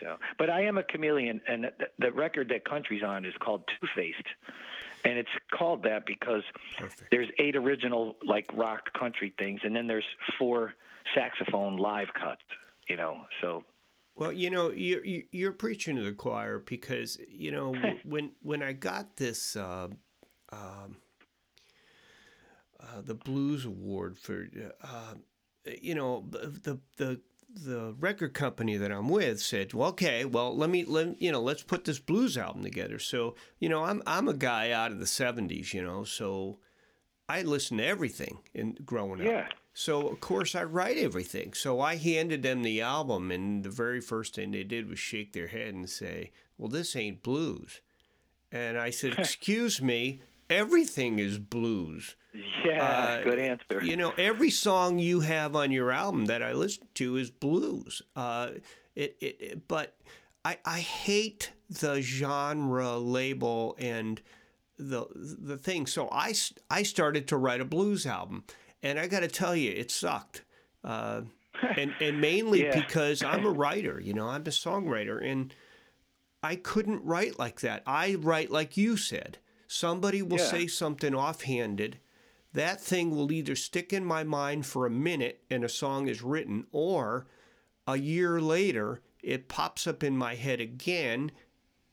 so, 0.01 0.17
but 0.39 0.51
I 0.51 0.63
am 0.63 0.79
a 0.79 0.83
chameleon, 0.83 1.41
and 1.49 1.65
the, 1.65 1.87
the 1.99 2.13
record 2.13 2.49
that 2.51 2.65
Country's 2.65 3.03
on 3.03 3.25
is 3.25 3.35
called 3.41 3.63
Two 3.69 3.87
Faced, 3.95 4.27
and 5.05 5.19
it's 5.19 5.29
called 5.53 5.83
that 5.85 6.07
because 6.07 6.43
Perfect. 6.79 7.11
there's 7.11 7.29
eight 7.39 7.57
original 7.57 8.17
like 8.25 8.47
rock 8.55 8.93
country 8.99 9.35
things, 9.39 9.61
and 9.65 9.75
then 9.75 9.87
there's 9.87 10.05
four 10.39 10.75
saxophone 11.15 11.77
live 11.77 12.09
cuts. 12.15 12.43
You 12.89 12.97
know, 12.97 13.23
so. 13.41 13.65
Well, 14.17 14.33
you 14.33 14.51
know, 14.51 14.71
you're 14.71 15.03
you're 15.33 15.53
preaching 15.53 15.97
to 15.97 16.03
the 16.03 16.13
choir 16.13 16.61
because 16.61 17.19
you 17.29 17.51
know 17.51 17.75
when 18.05 18.33
when 18.43 18.63
I 18.63 18.73
got 18.73 19.17
this. 19.17 19.57
Uh, 19.57 19.89
um, 20.53 20.97
uh, 22.81 23.01
the 23.01 23.15
blues 23.15 23.65
award 23.65 24.19
for 24.19 24.47
uh, 24.83 25.15
you 25.81 25.95
know 25.95 26.25
the 26.31 26.79
the 26.97 27.21
the 27.55 27.95
record 27.99 28.35
company 28.35 28.77
that 28.77 28.91
I'm 28.91 29.09
with 29.09 29.41
said, 29.41 29.73
"Well, 29.73 29.91
okay, 29.91 30.25
well, 30.25 30.57
let 30.57 30.71
me 30.71 30.85
let 30.85 31.21
you 31.21 31.33
know, 31.33 31.41
let's 31.41 31.63
put 31.63 31.85
this 31.85 31.99
blues 31.99 32.37
album 32.37 32.63
together." 32.63 32.99
So, 32.99 33.35
you 33.59 33.69
know, 33.69 33.85
I'm 33.85 34.03
I'm 34.07 34.29
a 34.29 34.35
guy 34.35 34.71
out 34.71 34.93
of 34.93 34.99
the 34.99 35.05
'70s, 35.05 35.73
you 35.73 35.83
know, 35.83 36.05
so 36.05 36.59
I 37.29 37.43
listen 37.43 37.79
to 37.79 37.85
everything 37.87 38.39
in 38.53 38.77
growing 38.85 39.21
up. 39.21 39.27
Yeah. 39.27 39.49
So 39.73 40.09
of 40.09 40.21
course 40.21 40.55
I 40.55 40.65
write 40.65 40.99
everything. 40.99 41.53
So 41.53 41.81
I 41.81 41.97
handed 41.97 42.43
them 42.43 42.63
the 42.63 42.81
album, 42.81 43.31
and 43.31 43.65
the 43.65 43.71
very 43.71 44.01
first 44.01 44.35
thing 44.35 44.51
they 44.51 44.65
did 44.65 44.89
was 44.89 44.99
shake 44.99 45.33
their 45.33 45.49
head 45.49 45.75
and 45.75 45.89
say, 45.89 46.33
"Well, 46.59 46.69
this 46.69 46.97
ain't 46.97 47.23
blues." 47.23 47.81
And 48.51 48.79
I 48.79 48.91
said, 48.91 49.15
"Excuse 49.19 49.81
me, 49.81 50.21
everything 50.51 51.19
is 51.19 51.39
blues." 51.39 52.17
Yeah, 52.65 52.83
uh, 52.83 53.23
good 53.23 53.39
answer. 53.39 53.85
You 53.85 53.97
know, 53.97 54.13
every 54.17 54.51
song 54.51 54.99
you 54.99 55.21
have 55.21 55.55
on 55.55 55.71
your 55.71 55.93
album 55.93 56.27
that 56.27 56.43
I 56.43 56.53
listen 56.53 56.89
to 56.95 57.17
is 57.17 57.31
blues. 57.31 58.03
Uh, 58.17 58.51
it, 58.97 59.17
it, 59.21 59.37
it, 59.41 59.69
but 59.69 59.97
I, 60.45 60.59
I 60.65 60.81
hate 60.81 61.53
the 61.69 62.01
genre 62.01 62.97
label 62.99 63.77
and 63.79 64.21
the 64.79 65.07
the 65.15 65.57
thing. 65.57 65.87
So 65.87 66.09
I, 66.11 66.35
I 66.71 66.83
started 66.83 67.29
to 67.29 67.37
write 67.37 67.61
a 67.61 67.65
blues 67.65 68.07
album, 68.07 68.45
and 68.83 68.99
I 68.99 69.07
got 69.07 69.21
to 69.21 69.29
tell 69.29 69.55
you, 69.55 69.71
it 69.71 69.91
sucked. 69.91 70.43
Uh, 70.83 71.23
and 71.77 71.95
and 72.01 72.21
mainly 72.21 72.65
yeah. 72.65 72.81
because 72.81 73.23
I'm 73.23 73.47
a 73.47 73.51
writer. 73.53 74.01
You 74.01 74.15
know, 74.15 74.29
I'm 74.29 74.43
a 74.43 74.51
songwriter, 74.51 75.25
and 75.25 75.55
I 76.43 76.57
couldn't 76.57 77.05
write 77.05 77.39
like 77.39 77.61
that. 77.61 77.83
I 77.87 78.17
write 78.17 78.51
like 78.51 78.77
you 78.77 78.97
said. 78.97 79.39
Somebody 79.67 80.23
will 80.23 80.39
yeah. 80.39 80.45
say 80.45 80.67
something 80.67 81.15
offhanded 81.15 81.99
that 82.55 82.81
thing 82.81 83.11
will 83.15 83.31
either 83.31 83.55
stick 83.55 83.93
in 83.93 84.05
my 84.05 84.25
mind 84.25 84.65
for 84.67 84.87
a 84.87 84.91
minute 84.91 85.43
and 85.51 85.65
a 85.65 85.69
song 85.69 86.09
is 86.09 86.23
written, 86.23 86.67
or 86.73 87.27
a 87.87 87.97
year 87.97 88.41
later 88.41 89.03
it 89.23 89.49
pops 89.49 89.87
up 89.87 90.03
in 90.03 90.17
my 90.17 90.35
head 90.35 90.61
again 90.61 91.31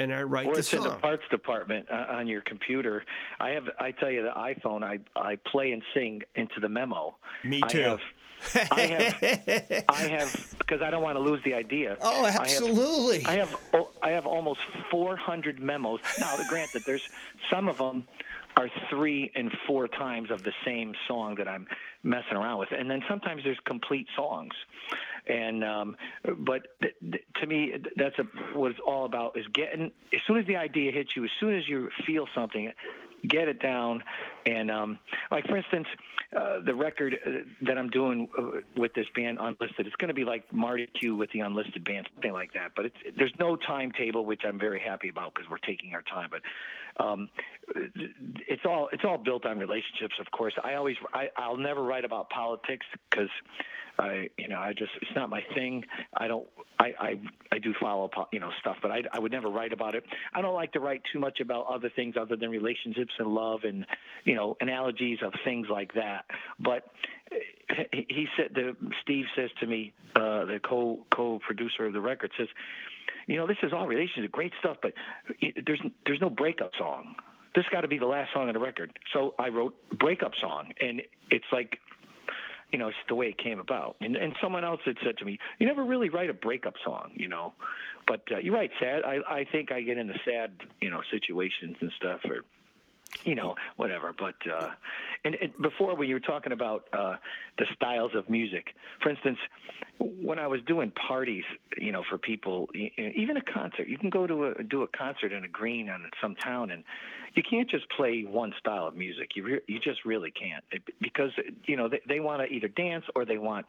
and 0.02 0.14
I 0.14 0.24
write 0.24 0.48
or 0.48 0.54
the 0.54 0.60
it's 0.60 0.70
song. 0.70 0.86
in 0.86 0.92
the 0.92 0.96
parts 0.96 1.24
department 1.30 1.86
uh, 1.92 2.06
on 2.10 2.28
your 2.28 2.42
computer. 2.42 3.04
I 3.40 3.50
have, 3.50 3.66
I 3.80 3.92
tell 3.92 4.10
you, 4.10 4.24
the 4.24 4.32
iPhone. 4.32 4.84
I 4.84 5.00
I 5.16 5.36
play 5.36 5.72
and 5.72 5.84
sing 5.94 6.22
into 6.36 6.60
the 6.60 6.70
memo. 6.70 7.16
Me 7.44 7.62
too. 7.68 7.80
I 7.80 7.82
have, 7.84 8.02
I 8.72 8.82
have, 8.82 9.86
I 9.90 10.02
have, 10.08 10.56
because 10.58 10.82
I 10.82 10.90
don't 10.90 11.04
want 11.04 11.16
to 11.16 11.20
lose 11.20 11.42
the 11.44 11.54
idea. 11.54 11.98
Oh, 12.02 12.26
absolutely. 12.26 13.24
I 13.26 13.34
have, 13.34 13.56
I 13.74 13.78
have, 13.78 13.86
I 14.02 14.10
have 14.10 14.26
almost 14.26 14.62
400 14.90 15.60
memos. 15.60 16.00
Now, 16.20 16.36
granted, 16.50 16.82
there's 16.86 17.08
some 17.52 17.68
of 17.68 17.78
them 17.78 18.08
are 18.58 18.70
three 18.90 19.32
and 19.36 19.52
four 19.68 19.88
times 19.88 20.32
of 20.32 20.44
the 20.44 20.54
same 20.66 20.94
song 21.08 21.36
that 21.36 21.48
I'm 21.48 21.68
messing 22.04 22.36
around 22.36 22.60
with, 22.60 22.70
and 22.72 22.90
then 22.90 23.02
sometimes 23.10 23.44
there's 23.44 23.60
complete 23.66 24.08
songs. 24.16 24.54
And 25.28 25.64
um, 25.64 25.98
but 26.40 26.68
th- 26.82 26.96
th- 27.00 27.24
to 27.42 27.48
me, 27.48 27.74
that's 27.96 28.18
a, 28.18 28.24
what 28.58 28.72
it's 28.72 28.80
all 28.86 29.06
about 29.06 29.38
is 29.38 29.46
getting. 29.54 29.92
As 30.14 30.20
soon 30.26 30.38
as 30.38 30.48
the 30.48 30.56
idea 30.56 30.92
hits 30.92 31.16
you, 31.16 31.24
as 31.24 31.30
soon 31.40 31.56
as 31.56 31.68
you 31.68 31.90
feel 32.08 32.28
something, 32.34 32.72
get 33.28 33.48
it 33.48 33.62
down, 33.62 34.04
and 34.46 34.72
um, 34.72 35.00
like 35.30 35.46
for 35.46 35.58
instance, 35.58 35.88
uh, 36.36 36.62
the 36.66 36.74
record 36.74 37.18
uh, 37.26 37.30
that 37.62 37.78
I'm 37.78 37.90
doing 37.90 38.30
uh, 38.38 38.62
with 38.78 38.94
this 38.94 39.06
band 39.16 39.38
Unlisted, 39.40 39.86
it's 39.86 39.96
going 39.98 40.08
to 40.08 40.14
be 40.14 40.24
like 40.24 40.52
Marty 40.52 40.88
Q 41.00 41.16
with 41.16 41.30
the 41.32 41.42
Unlisted 41.42 41.84
band, 41.84 42.08
something 42.16 42.34
like 42.34 42.54
that. 42.54 42.72
But 42.76 42.86
there's 43.18 43.34
no 43.40 43.56
timetable, 43.56 44.26
which 44.26 44.42
I'm 44.48 44.58
very 44.58 44.80
happy 44.80 45.10
about 45.10 45.34
because 45.34 45.50
we're 45.50 45.58
taking 45.58 45.94
our 45.94 46.02
time. 46.04 46.30
But 46.32 47.04
um, 47.04 47.30
it's 47.76 48.64
all 48.66 48.90
it's 48.92 49.04
all 49.06 49.18
built 49.18 49.46
on 49.46 49.58
relationships. 49.60 50.16
Of 50.20 50.32
course, 50.32 50.54
I 50.64 50.76
always 50.76 50.96
I, 51.14 51.30
I'll 51.38 51.58
never 51.58 51.84
write 51.84 52.06
about 52.06 52.30
politics 52.30 52.86
because 53.10 53.30
I 54.00 54.30
you 54.38 54.48
know 54.48 54.60
I 54.60 54.74
just 54.74 54.92
it's 55.02 55.12
not 55.16 55.30
my 55.30 55.42
thing. 55.54 55.84
I 56.16 56.28
don't 56.28 56.48
I 56.80 56.94
I, 57.00 57.20
I 57.52 57.60
do 57.60 57.74
follow 57.80 58.10
you 58.32 58.40
know 58.40 58.50
stuff, 58.60 58.78
but 58.82 58.92
I 58.92 59.02
I 59.14 59.20
would 59.20 59.32
never 59.32 59.50
write 59.50 59.74
about 59.74 59.96
it. 59.96 60.04
I 60.34 60.42
don't 60.42 60.56
like 60.56 60.74
to 60.74 60.80
write 60.80 61.02
too 61.12 61.20
much 61.20 61.40
about 61.40 61.68
other 61.68 61.92
things 61.96 62.16
other 62.20 62.36
than 62.36 62.50
relationships 62.50 63.14
and 63.20 63.28
love 63.30 63.62
and 63.64 63.86
you 64.26 64.36
know 64.36 64.58
analogies 64.62 65.20
of 65.24 65.34
things 65.44 65.68
like 65.70 65.94
that. 65.94 66.26
But 66.60 66.86
he 67.94 68.28
said 68.38 68.52
the 68.54 68.76
Steve 69.02 69.26
says 69.36 69.50
to 69.60 69.68
me, 69.68 69.94
uh, 70.16 70.46
the 70.46 70.60
co 70.64 71.06
co 71.14 71.40
producer 71.40 71.86
of 71.86 71.94
the 71.94 72.02
record 72.02 72.32
says 72.38 72.48
you 73.28 73.38
know, 73.38 73.48
this 73.48 73.58
is 73.64 73.72
all 73.72 73.88
relationship, 73.88 74.32
great 74.32 74.52
stuff, 74.60 74.78
but 74.82 74.94
there's 75.66 75.82
there's 76.06 76.22
no 76.22 76.30
breakup 76.30 76.72
song. 76.78 77.16
This 77.56 77.66
got 77.72 77.82
to 77.82 77.88
be 77.88 77.98
the 77.98 78.06
last 78.06 78.34
song 78.34 78.48
on 78.48 78.54
the 78.54 78.60
record. 78.60 78.98
So 79.14 79.36
I 79.38 79.50
wrote 79.50 79.76
breakup 80.00 80.32
song, 80.40 80.72
and 80.80 81.02
it's 81.30 81.46
like, 81.52 81.78
you 82.72 82.80
know, 82.80 82.88
it's 82.88 82.98
the 83.10 83.16
way 83.16 83.28
it 83.28 83.38
came 83.38 83.60
about. 83.60 83.98
And 84.00 84.16
and 84.16 84.34
someone 84.42 84.64
else 84.64 84.80
had 84.86 84.96
said 85.04 85.18
to 85.18 85.26
me, 85.26 85.38
you 85.60 85.68
never 85.68 85.84
really 85.84 86.10
write 86.10 86.30
a 86.30 86.34
breakup 86.34 86.76
song, 86.86 87.12
you 87.14 87.28
know. 87.28 87.54
But 88.08 88.22
uh, 88.32 88.38
you're 88.38 88.56
right, 88.56 88.72
sad. 88.80 89.04
I 89.04 89.18
I 89.30 89.46
think 89.52 89.72
I 89.72 89.82
get 89.82 89.98
into 89.98 90.14
sad, 90.26 90.52
you 90.80 90.90
know, 90.90 91.02
situations 91.12 91.76
and 91.82 91.92
stuff, 91.98 92.22
or 92.26 92.44
you 93.24 93.36
know, 93.36 93.56
whatever. 93.78 94.14
But 94.18 94.36
uh, 94.52 94.70
and, 95.24 95.36
and 95.36 95.52
before 95.62 95.96
when 95.96 96.08
you 96.08 96.16
were 96.16 96.20
talking 96.20 96.52
about 96.52 96.88
uh, 96.94 97.16
the 97.58 97.66
styles 97.76 98.12
of 98.16 98.30
music, 98.30 98.68
for 99.02 99.10
instance, 99.10 99.38
when 100.00 100.40
I 100.40 100.48
was 100.48 100.62
doing 100.68 100.92
parties, 100.92 101.44
you 101.78 101.92
know, 101.92 102.04
for 102.10 102.18
people, 102.18 102.68
even 102.98 103.38
a 103.38 103.42
concert, 103.42 103.88
you 103.88 103.98
can 103.98 104.10
go 104.10 104.26
to 104.26 104.48
a 104.48 104.64
do 104.64 104.84
a 104.84 104.88
concert 104.88 105.32
in 105.32 105.44
a 105.44 105.48
green 105.48 105.90
on 105.90 106.04
some 106.22 106.36
town, 106.36 106.72
and 106.72 106.84
you 107.36 107.44
can't 107.48 107.70
just 107.70 107.86
play 107.92 108.24
one 108.28 108.54
style 108.60 108.88
of 108.88 108.96
music. 108.96 109.32
You 109.36 109.44
re- 109.44 109.62
you 109.68 109.80
just 109.80 110.06
really 110.06 110.32
can't 110.32 110.64
because 111.00 111.32
you 111.66 111.78
know 111.78 111.88
they, 111.88 112.02
they 112.08 112.20
want 112.20 112.42
to 112.42 112.54
either 112.54 112.68
dance 112.68 113.06
or 113.16 113.26
they 113.26 113.38
want, 113.38 113.66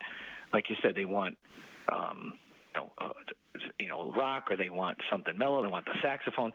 like 0.52 0.70
you 0.70 0.76
said, 0.82 0.94
they 0.94 1.04
want. 1.04 1.36
Um, 1.92 2.34
you 2.74 2.80
know, 2.80 2.92
uh, 2.98 3.10
you 3.78 3.88
know, 3.88 4.12
rock, 4.16 4.44
or 4.50 4.56
they 4.56 4.70
want 4.70 4.96
something 5.10 5.36
mellow. 5.36 5.62
They 5.62 5.68
want 5.68 5.84
the 5.84 5.92
saxophone 6.02 6.52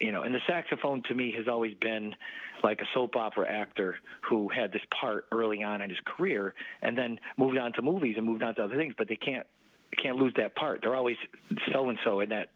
you 0.00 0.12
know, 0.12 0.22
and 0.22 0.34
the 0.34 0.40
saxophone 0.46 1.02
to 1.04 1.14
me 1.14 1.32
has 1.36 1.48
always 1.48 1.74
been 1.80 2.14
like 2.62 2.80
a 2.80 2.86
soap 2.94 3.16
opera 3.16 3.46
actor 3.48 3.96
who 4.28 4.48
had 4.48 4.72
this 4.72 4.82
part 5.00 5.26
early 5.32 5.62
on 5.62 5.82
in 5.82 5.90
his 5.90 5.98
career 6.04 6.54
and 6.82 6.96
then 6.96 7.18
moved 7.36 7.58
on 7.58 7.72
to 7.74 7.82
movies 7.82 8.14
and 8.16 8.26
moved 8.26 8.42
on 8.42 8.54
to 8.54 8.64
other 8.64 8.76
things, 8.76 8.94
but 8.96 9.08
they 9.08 9.16
can't 9.16 9.46
can't 10.02 10.16
lose 10.16 10.32
that 10.36 10.54
part. 10.56 10.80
They're 10.82 10.96
always 10.96 11.16
so 11.72 11.88
and 11.88 11.98
so 12.04 12.20
in 12.20 12.30
that 12.30 12.48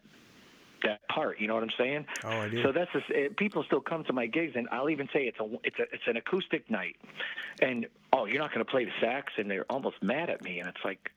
that 0.83 1.07
part. 1.07 1.39
You 1.39 1.47
know 1.47 1.53
what 1.55 1.63
I'm 1.63 1.69
saying? 1.77 2.05
Oh, 2.23 2.29
I 2.29 2.49
do. 2.49 2.63
So 2.63 2.71
that's 2.71 2.91
just, 2.91 3.09
it, 3.09 3.37
people 3.37 3.63
still 3.63 3.81
come 3.81 4.03
to 4.05 4.13
my 4.13 4.27
gigs, 4.27 4.53
and 4.55 4.67
I'll 4.71 4.89
even 4.89 5.07
say 5.13 5.23
it's 5.23 5.39
a 5.39 5.47
it's 5.63 5.79
a 5.79 5.83
it's 5.93 6.07
an 6.07 6.17
acoustic 6.17 6.69
night, 6.69 6.95
and 7.61 7.87
oh, 8.13 8.25
you're 8.25 8.39
not 8.41 8.53
going 8.53 8.65
to 8.65 8.71
play 8.71 8.85
the 8.85 8.91
sax, 8.99 9.33
and 9.37 9.49
they're 9.49 9.65
almost 9.69 10.01
mad 10.01 10.29
at 10.29 10.43
me, 10.43 10.59
and 10.59 10.67
it's 10.67 10.83
like, 10.83 11.11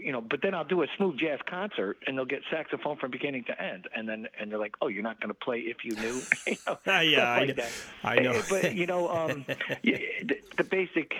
you 0.00 0.12
know, 0.12 0.20
but 0.20 0.40
then 0.42 0.54
I'll 0.54 0.64
do 0.64 0.82
a 0.82 0.86
smooth 0.96 1.18
jazz 1.18 1.38
concert 1.48 1.98
and 2.06 2.16
they'll 2.16 2.24
get 2.24 2.42
saxophone 2.50 2.96
from 2.96 3.10
beginning 3.10 3.44
to 3.44 3.62
end, 3.62 3.88
and 3.94 4.08
then 4.08 4.26
and 4.38 4.50
they're 4.50 4.58
like, 4.58 4.74
oh, 4.80 4.88
you're 4.88 5.02
not 5.02 5.20
going 5.20 5.28
to 5.28 5.34
play 5.34 5.60
if 5.60 5.84
you 5.84 5.94
knew, 5.96 6.20
you 6.46 6.56
know, 6.66 6.78
yeah, 7.02 7.30
I, 7.30 7.44
like 7.44 7.56
know. 7.56 7.66
I 8.02 8.18
know. 8.20 8.42
but 8.48 8.74
you 8.74 8.86
know, 8.86 9.08
um, 9.16 9.44
the, 9.82 10.40
the 10.56 10.64
basic. 10.64 11.12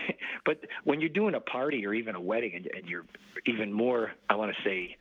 But 0.44 0.60
when 0.84 1.00
you're 1.00 1.10
doing 1.10 1.34
a 1.34 1.40
party 1.40 1.86
or 1.86 1.94
even 1.94 2.14
a 2.14 2.20
wedding, 2.20 2.54
and, 2.54 2.66
and 2.66 2.86
you're 2.86 3.04
even 3.46 3.72
more, 3.72 4.12
I 4.28 4.36
want 4.36 4.54
to 4.54 4.62
say, 4.62 4.96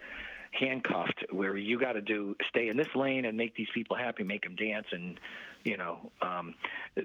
handcuffed, 0.51 1.25
where 1.31 1.57
you 1.57 1.79
got 1.79 1.93
to 1.93 2.01
do 2.01 2.35
stay 2.49 2.69
in 2.69 2.77
this 2.77 2.87
lane 2.95 3.25
and 3.25 3.37
make 3.37 3.55
these 3.55 3.69
people 3.73 3.97
happy, 3.97 4.23
make 4.23 4.43
them 4.43 4.55
dance, 4.55 4.87
and 4.91 5.19
you 5.63 5.77
know, 5.77 6.11
um, 6.21 6.55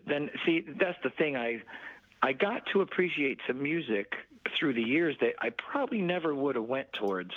then 0.07 0.31
see 0.45 0.65
that's 0.79 0.99
the 1.03 1.11
thing 1.11 1.37
I 1.37 1.63
I 2.23 2.33
got 2.33 2.63
to 2.73 2.81
appreciate 2.81 3.39
some 3.47 3.63
music 3.63 4.13
through 4.59 4.75
the 4.75 4.83
years 4.83 5.17
that 5.21 5.35
I 5.41 5.51
probably 5.51 6.01
never 6.01 6.35
would 6.35 6.57
have 6.57 6.65
went 6.65 6.93
towards. 6.93 7.33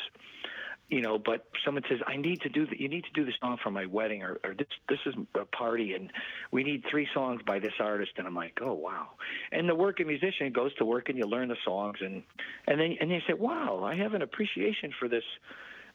You 0.89 1.01
know, 1.01 1.17
but 1.17 1.47
someone 1.63 1.83
says 1.87 1.99
I 2.05 2.17
need 2.17 2.41
to 2.41 2.49
do 2.49 2.65
the, 2.65 2.77
you 2.77 2.89
need 2.89 3.05
to 3.05 3.11
do 3.13 3.23
the 3.23 3.31
song 3.39 3.57
for 3.63 3.71
my 3.71 3.85
wedding, 3.85 4.23
or, 4.23 4.41
or 4.43 4.53
this 4.53 4.67
this 4.89 4.99
is 5.05 5.15
a 5.35 5.45
party, 5.45 5.93
and 5.93 6.11
we 6.51 6.65
need 6.65 6.83
three 6.91 7.07
songs 7.13 7.41
by 7.47 7.59
this 7.59 7.71
artist, 7.79 8.11
and 8.17 8.27
I'm 8.27 8.35
like, 8.35 8.59
oh 8.61 8.73
wow. 8.73 9.07
And 9.53 9.69
the 9.69 9.75
working 9.75 10.07
musician 10.07 10.51
goes 10.51 10.75
to 10.75 10.85
work, 10.85 11.07
and 11.07 11.17
you 11.17 11.23
learn 11.25 11.47
the 11.47 11.55
songs, 11.63 11.99
and 12.01 12.23
and 12.67 12.77
then 12.77 12.97
and 12.99 13.09
you 13.09 13.21
say, 13.25 13.33
wow, 13.33 13.83
I 13.85 13.95
have 13.95 14.15
an 14.15 14.21
appreciation 14.21 14.91
for 14.99 15.07
this 15.07 15.23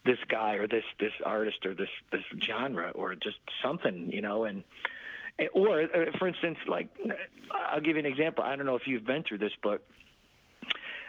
this 0.07 0.19
guy 0.29 0.55
or 0.55 0.67
this 0.67 0.85
this 0.99 1.13
artist 1.27 1.67
or 1.67 1.75
this 1.75 1.91
this 2.11 2.23
genre 2.43 2.91
or 2.95 3.15
just 3.17 3.37
something, 3.63 4.11
you 4.11 4.23
know, 4.23 4.45
and 4.45 4.65
or 5.53 5.83
uh, 5.83 6.11
for 6.19 6.27
instance, 6.27 6.57
like 6.67 6.89
I'll 7.53 7.83
give 7.83 7.97
you 7.97 8.01
an 8.01 8.07
example. 8.07 8.45
I 8.45 8.57
don't 8.57 8.65
know 8.65 8.77
if 8.77 8.87
you've 8.87 9.05
been 9.05 9.25
through 9.25 9.39
this, 9.39 9.53
but 9.63 9.83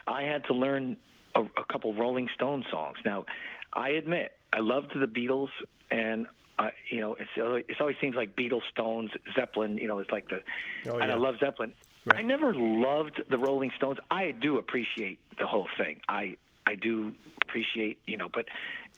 I 0.08 0.24
had 0.24 0.46
to 0.46 0.54
learn 0.54 0.98
a, 1.36 1.42
a 1.42 1.66
couple 1.72 1.94
Rolling 1.94 2.30
Stone 2.36 2.66
songs. 2.72 2.98
Now, 3.06 3.26
I 3.74 3.90
admit 3.90 4.32
I 4.54 4.60
loved 4.60 4.92
the 4.96 5.06
Beatles, 5.06 5.50
and 5.92 6.28
uh, 6.60 6.70
you 6.90 7.02
know, 7.02 7.16
it's 7.20 7.30
it 7.70 7.78
always 7.80 7.98
seems 8.02 8.16
like 8.16 8.36
Beatles, 8.36 8.62
Stones, 8.72 9.12
Zeppelin. 9.36 9.78
You 9.78 9.88
know, 9.88 10.00
it's 10.00 10.12
like 10.12 10.30
the, 10.30 10.42
oh, 10.90 10.98
yeah. 10.98 11.04
and 11.04 11.12
I 11.12 11.16
love 11.16 11.36
Zeppelin. 11.40 11.74
Right. 12.06 12.20
I 12.20 12.22
never 12.22 12.54
loved 12.54 13.22
the 13.30 13.38
Rolling 13.38 13.72
Stones. 13.76 14.00
I 14.10 14.32
do 14.32 14.58
appreciate 14.58 15.20
the 15.38 15.46
whole 15.46 15.68
thing. 15.78 16.00
I 16.08 16.38
I 16.66 16.76
do 16.76 17.14
appreciate, 17.44 18.00
you 18.06 18.18
know, 18.18 18.28
but 18.34 18.46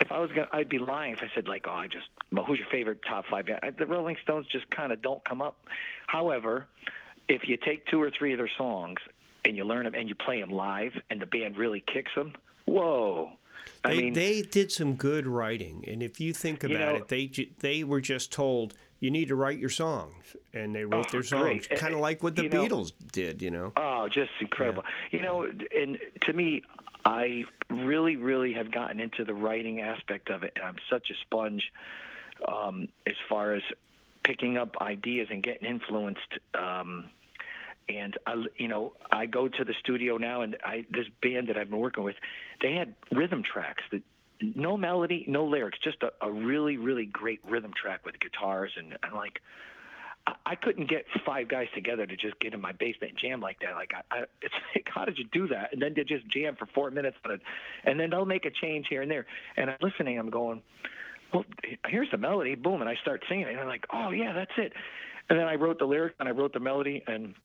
if 0.02 0.12
I 0.12 0.20
was 0.20 0.30
gonna, 0.32 0.48
I'd 0.52 0.70
be 0.70 0.80
lying 0.80 1.14
if 1.14 1.20
I 1.22 1.30
said 1.36 1.48
like, 1.48 1.66
oh, 1.68 1.72
I 1.72 1.88
just, 1.88 2.08
well, 2.32 2.46
who's 2.46 2.58
your 2.58 2.68
favorite 2.72 3.00
top 3.08 3.26
five 3.30 3.46
band? 3.46 3.60
The 3.78 3.86
Rolling 3.86 4.18
Stones 4.24 4.48
just 4.52 4.70
kind 4.72 4.92
of 4.92 5.02
don't 5.02 5.24
come 5.24 5.42
up. 5.42 5.58
However, 6.08 6.66
if 7.28 7.48
you 7.48 7.58
take 7.58 7.86
two 7.88 8.02
or 8.02 8.10
three 8.10 8.34
of 8.34 8.40
their 8.40 8.50
songs 8.58 8.98
and 9.46 9.56
you 9.56 9.64
learn 9.64 9.86
them 9.86 9.96
and 9.96 10.10
you 10.10 10.16
play 10.16 10.40
them 10.40 10.52
live 10.52 10.94
and 11.10 11.22
the 11.22 11.26
band 11.26 11.58
really 11.58 11.84
kicks 11.92 12.12
them, 12.16 12.34
whoa. 12.66 13.32
I 13.84 13.90
they, 13.90 14.02
mean, 14.02 14.14
they 14.14 14.42
did 14.42 14.72
some 14.72 14.96
good 14.96 15.28
writing, 15.28 15.86
and 15.88 16.02
if 16.02 16.20
you 16.20 16.34
think 16.34 16.64
about 16.64 16.72
you 16.72 16.80
know, 16.80 16.96
it, 16.96 17.08
they 17.08 17.50
they 17.60 17.84
were 17.84 18.02
just 18.02 18.32
told 18.32 18.74
you 19.00 19.12
need 19.12 19.30
to 19.30 19.36
write 19.36 19.60
your 19.60 19.70
songs, 19.70 20.36
and 20.54 20.76
they 20.76 20.84
wrote 20.84 21.08
oh, 21.08 21.12
their 21.12 21.24
songs, 21.24 21.68
kind 21.76 21.94
of 21.94 22.00
like 22.00 22.22
what 22.22 22.36
the 22.36 22.44
you 22.44 22.50
Beatles 22.50 22.92
did, 23.12 23.42
you 23.42 23.52
know. 23.52 23.72
Oh, 23.78 24.08
just 24.10 24.32
incredible. 24.42 24.84
Yeah. 25.12 25.20
You 25.20 25.26
know, 25.26 25.44
and 25.44 25.98
to 26.22 26.34
me, 26.34 26.64
I 27.06 27.46
really, 27.70 28.18
really 28.18 28.54
have 28.54 28.72
gotten 28.72 29.00
into 29.00 29.24
the 29.24 29.34
writing 29.34 29.82
aspect 29.82 30.30
of 30.30 30.44
it, 30.44 30.54
and 30.56 30.66
I'm 30.66 30.78
such 30.90 31.10
a 31.10 31.14
sponge 31.22 31.72
um, 32.48 32.88
as 33.08 33.16
far 33.30 33.54
as 33.54 33.64
picking 34.24 34.58
up 34.58 34.76
ideas 34.82 35.28
and 35.32 35.42
getting 35.42 35.68
influenced. 35.68 36.40
Um, 36.54 37.06
and 37.90 38.18
I, 38.26 38.44
you 38.58 38.68
know, 38.68 38.94
I 39.12 39.26
go 39.26 39.48
to 39.48 39.64
the 39.64 39.74
studio 39.80 40.18
now, 40.18 40.42
and 40.42 40.58
I 40.64 40.86
this 40.92 41.08
band 41.22 41.50
that 41.50 41.58
I've 41.58 41.70
been 41.70 41.80
working 41.80 42.04
with, 42.04 42.16
they 42.62 42.74
had 42.74 42.94
rhythm 43.12 43.44
tracks 43.44 43.84
that 43.92 44.04
no 44.42 44.78
melody, 44.78 45.26
no 45.28 45.46
lyrics, 45.46 45.80
just 45.84 45.98
a, 46.04 46.12
a 46.26 46.32
really, 46.32 46.78
really 46.78 47.06
great 47.06 47.40
rhythm 47.48 47.74
track 47.80 48.06
with 48.06 48.20
guitars, 48.20 48.72
and 48.78 48.98
I'm 49.04 49.16
like, 49.16 49.42
I 50.28 50.34
I 50.46 50.56
couldn't 50.56 50.90
get 50.90 51.06
five 51.26 51.48
guys 51.48 51.68
together 51.74 52.06
to 52.06 52.16
just 52.16 52.40
get 52.40 52.54
in 52.54 52.62
my 52.62 52.72
basement 52.72 53.14
and 53.14 53.20
jam 53.20 53.42
like 53.42 53.60
that. 53.62 53.74
Like, 53.74 53.92
I, 53.94 54.16
I, 54.16 54.24
it's 54.42 54.54
like, 54.76 54.88
how 54.94 55.06
did 55.06 55.18
you 55.18 55.26
do 55.32 55.48
that? 55.48 55.74
And 55.74 55.82
then 55.82 55.96
to 55.96 56.04
just 56.04 56.28
jam 56.30 56.56
for 56.56 56.68
four 56.68 56.92
minutes 56.92 57.18
it, 57.26 57.42
and 57.84 58.00
then 58.00 58.12
they'll 58.12 58.26
make 58.26 58.46
a 58.46 58.52
change 58.52 58.88
here 58.90 59.02
and 59.02 59.10
there. 59.10 59.26
And 59.58 59.70
I'm 59.70 59.78
listening, 59.82 60.20
I'm 60.20 60.30
going, 60.30 60.62
well, 61.34 61.46
here's 61.88 62.10
the 62.12 62.18
melody, 62.18 62.56
boom, 62.56 62.82
and 62.82 62.90
I 62.90 62.96
start 63.02 63.24
singing, 63.30 63.48
and 63.48 63.60
I'm 63.60 63.68
like, 63.68 63.86
oh 63.92 64.12
yeah, 64.12 64.34
that's 64.34 64.52
it. 64.58 64.74
And 65.30 65.38
then 65.38 65.48
I 65.48 65.56
wrote 65.56 65.78
the 65.78 65.86
lyrics 65.86 66.16
and 66.20 66.28
I 66.28 66.32
wrote 66.32 66.54
the 66.54 66.60
melody, 66.60 67.04
and 67.06 67.36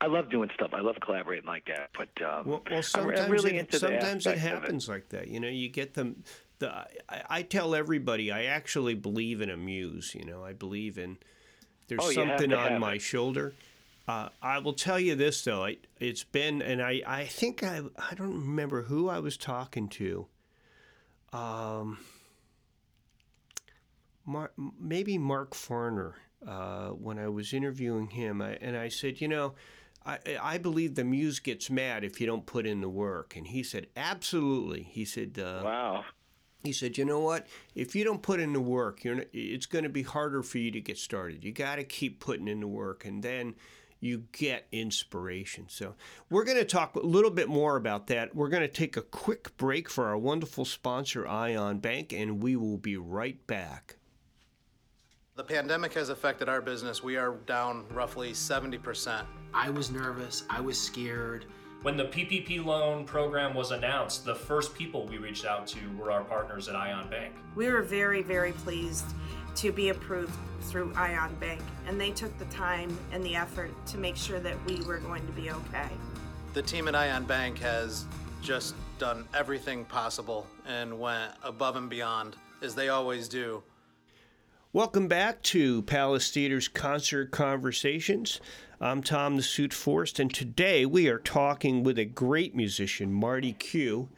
I 0.00 0.06
love 0.06 0.30
doing 0.30 0.50
stuff. 0.54 0.70
I 0.72 0.80
love 0.80 0.96
collaborating 1.00 1.46
like 1.46 1.66
that. 1.66 1.90
But 1.96 2.08
um, 2.24 2.46
well, 2.46 2.62
well, 2.70 2.82
sometimes 2.82 3.20
I'm 3.20 3.30
really 3.30 3.56
it, 3.56 3.72
sometimes 3.74 4.26
it 4.26 4.32
it. 4.32 4.38
happens 4.38 4.88
like 4.88 5.08
that. 5.10 5.28
You 5.28 5.40
know, 5.40 5.48
you 5.48 5.68
get 5.68 5.94
them. 5.94 6.24
The 6.58 6.70
I, 7.08 7.22
I, 7.28 7.42
tell 7.42 7.74
everybody 7.74 8.32
I 8.32 8.44
actually 8.44 8.94
believe 8.94 9.40
in 9.42 9.50
a 9.50 9.56
muse. 9.56 10.14
You 10.14 10.24
know, 10.24 10.44
I 10.44 10.52
believe 10.52 10.96
in 10.96 11.18
there's 11.88 12.00
oh, 12.02 12.10
something 12.10 12.52
on 12.52 12.74
it. 12.74 12.78
my 12.78 12.98
shoulder. 12.98 13.54
Uh, 14.08 14.28
I 14.40 14.58
will 14.58 14.72
tell 14.72 15.00
you 15.00 15.16
this 15.16 15.42
though, 15.42 15.64
it, 15.64 15.86
has 16.00 16.22
been, 16.24 16.62
and 16.62 16.80
I, 16.80 17.02
I 17.06 17.24
think 17.24 17.64
I, 17.64 17.80
I 17.98 18.14
don't 18.14 18.34
remember 18.34 18.82
who 18.82 19.08
I 19.08 19.18
was 19.18 19.36
talking 19.36 19.88
to. 19.90 20.26
Um, 21.32 21.98
Mar- 24.24 24.52
maybe 24.78 25.18
Mark 25.18 25.54
Farner 25.54 26.14
uh, 26.46 26.88
when 26.88 27.18
I 27.18 27.28
was 27.28 27.52
interviewing 27.52 28.08
him, 28.08 28.42
I, 28.42 28.58
and 28.60 28.76
I 28.76 28.88
said, 28.88 29.20
you 29.20 29.28
know, 29.28 29.54
I, 30.04 30.18
I 30.40 30.58
believe 30.58 30.94
the 30.94 31.04
muse 31.04 31.40
gets 31.40 31.68
mad 31.68 32.04
if 32.04 32.20
you 32.20 32.26
don't 32.26 32.46
put 32.46 32.66
in 32.66 32.80
the 32.80 32.88
work, 32.88 33.34
and 33.36 33.46
he 33.46 33.62
said, 33.62 33.88
absolutely. 33.96 34.84
He 34.84 35.04
said, 35.04 35.38
uh, 35.38 35.62
wow. 35.64 36.04
he 36.62 36.72
said, 36.72 36.96
"You 36.96 37.04
know 37.04 37.20
what? 37.20 37.46
If 37.74 37.96
you 37.96 38.04
don't 38.04 38.22
put 38.22 38.38
in 38.38 38.52
the 38.52 38.60
work, 38.60 39.02
you're 39.02 39.16
not, 39.16 39.26
it's 39.32 39.66
going 39.66 39.82
to 39.82 39.90
be 39.90 40.02
harder 40.02 40.42
for 40.42 40.58
you 40.58 40.70
to 40.70 40.80
get 40.80 40.98
started. 40.98 41.42
You 41.42 41.52
got 41.52 41.76
to 41.76 41.84
keep 41.84 42.20
putting 42.20 42.48
in 42.48 42.60
the 42.60 42.68
work, 42.68 43.04
and 43.04 43.22
then." 43.22 43.54
You 43.98 44.24
get 44.32 44.66
inspiration. 44.72 45.68
So, 45.70 45.94
we're 46.28 46.44
going 46.44 46.58
to 46.58 46.66
talk 46.66 46.96
a 46.96 47.00
little 47.00 47.30
bit 47.30 47.48
more 47.48 47.76
about 47.76 48.08
that. 48.08 48.36
We're 48.36 48.50
going 48.50 48.62
to 48.62 48.68
take 48.68 48.98
a 48.98 49.02
quick 49.02 49.56
break 49.56 49.88
for 49.88 50.06
our 50.06 50.18
wonderful 50.18 50.66
sponsor, 50.66 51.26
Ion 51.26 51.78
Bank, 51.78 52.12
and 52.12 52.42
we 52.42 52.56
will 52.56 52.76
be 52.76 52.98
right 52.98 53.44
back. 53.46 53.96
The 55.36 55.44
pandemic 55.44 55.92
has 55.92 56.08
affected 56.08 56.48
our 56.48 56.62
business. 56.62 57.02
We 57.02 57.18
are 57.18 57.32
down 57.44 57.84
roughly 57.90 58.32
70%. 58.32 59.22
I 59.52 59.68
was 59.68 59.90
nervous, 59.90 60.44
I 60.48 60.62
was 60.62 60.80
scared. 60.80 61.44
When 61.82 61.98
the 61.98 62.06
PPP 62.06 62.64
loan 62.64 63.04
program 63.04 63.52
was 63.52 63.70
announced, 63.70 64.24
the 64.24 64.34
first 64.34 64.74
people 64.74 65.04
we 65.06 65.18
reached 65.18 65.44
out 65.44 65.66
to 65.66 65.78
were 65.98 66.10
our 66.10 66.24
partners 66.24 66.70
at 66.70 66.74
Ion 66.74 67.10
Bank. 67.10 67.34
We 67.54 67.68
were 67.68 67.82
very, 67.82 68.22
very 68.22 68.52
pleased 68.52 69.04
to 69.56 69.72
be 69.72 69.90
approved 69.90 70.32
through 70.62 70.94
Ion 70.94 71.34
Bank, 71.34 71.60
and 71.86 72.00
they 72.00 72.12
took 72.12 72.36
the 72.38 72.46
time 72.46 72.96
and 73.12 73.22
the 73.22 73.36
effort 73.36 73.72
to 73.88 73.98
make 73.98 74.16
sure 74.16 74.40
that 74.40 74.56
we 74.64 74.80
were 74.86 75.00
going 75.00 75.26
to 75.26 75.32
be 75.32 75.50
okay. 75.50 75.90
The 76.54 76.62
team 76.62 76.88
at 76.88 76.94
Ion 76.94 77.26
Bank 77.26 77.58
has 77.58 78.06
just 78.40 78.74
done 78.98 79.28
everything 79.34 79.84
possible 79.84 80.46
and 80.66 80.98
went 80.98 81.32
above 81.42 81.76
and 81.76 81.90
beyond, 81.90 82.36
as 82.62 82.74
they 82.74 82.88
always 82.88 83.28
do. 83.28 83.62
Welcome 84.76 85.08
back 85.08 85.40
to 85.44 85.80
Palace 85.80 86.30
Theater's 86.30 86.68
Concert 86.68 87.30
Conversations. 87.30 88.42
I'm 88.78 89.02
Tom 89.02 89.38
the 89.38 89.42
Suit 89.42 89.72
Forrest, 89.72 90.20
and 90.20 90.30
today 90.30 90.84
we 90.84 91.08
are 91.08 91.18
talking 91.18 91.82
with 91.82 91.98
a 91.98 92.04
great 92.04 92.54
musician, 92.54 93.10
Marty 93.10 93.54
Q. 93.54 94.10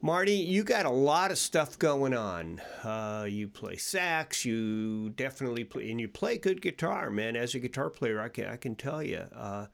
Marty, 0.00 0.36
you 0.36 0.64
got 0.64 0.86
a 0.86 0.90
lot 0.90 1.30
of 1.30 1.36
stuff 1.36 1.78
going 1.78 2.14
on. 2.14 2.62
Uh, 2.82 3.26
you 3.28 3.46
play 3.46 3.76
sax. 3.76 4.42
You 4.46 5.10
definitely 5.10 5.64
play, 5.64 5.90
and 5.90 6.00
you 6.00 6.08
play 6.08 6.38
good 6.38 6.62
guitar, 6.62 7.10
man. 7.10 7.36
As 7.36 7.54
a 7.54 7.58
guitar 7.58 7.90
player, 7.90 8.22
I 8.22 8.30
can 8.30 8.46
I 8.46 8.56
can 8.56 8.76
tell 8.76 9.02
you. 9.02 9.26
Uh, 9.36 9.66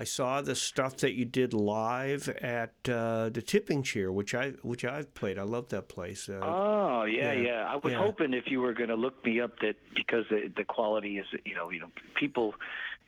I 0.00 0.04
saw 0.04 0.40
the 0.40 0.54
stuff 0.54 0.96
that 0.98 1.12
you 1.12 1.26
did 1.26 1.52
live 1.52 2.26
at 2.40 2.72
uh, 2.88 3.28
the 3.28 3.42
Tipping 3.42 3.82
Chair, 3.82 4.10
which 4.10 4.34
I 4.34 4.52
which 4.62 4.82
I've 4.82 5.12
played. 5.12 5.38
I 5.38 5.42
love 5.42 5.68
that 5.68 5.90
place. 5.90 6.26
Uh, 6.26 6.40
oh 6.42 7.04
yeah, 7.04 7.32
yeah, 7.32 7.42
yeah. 7.42 7.66
I 7.68 7.76
was 7.76 7.92
yeah. 7.92 7.98
hoping 7.98 8.32
if 8.32 8.44
you 8.46 8.62
were 8.62 8.72
going 8.72 8.88
to 8.88 8.94
look 8.94 9.22
me 9.26 9.42
up 9.42 9.58
that 9.60 9.76
because 9.94 10.24
the, 10.30 10.50
the 10.56 10.64
quality 10.64 11.18
is, 11.18 11.26
you 11.44 11.54
know, 11.54 11.68
you 11.68 11.80
know, 11.80 11.90
people. 12.14 12.54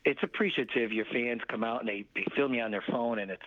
It's 0.05 0.23
appreciative. 0.23 0.93
Your 0.93 1.07
fans 1.07 1.41
come 1.49 1.65
out 1.65 1.81
and 1.81 1.89
they 1.89 2.05
they 2.15 2.27
film 2.37 2.53
you 2.53 2.61
on 2.61 2.71
their 2.73 2.85
phone, 2.87 3.21
and 3.21 3.31
it's 3.31 3.43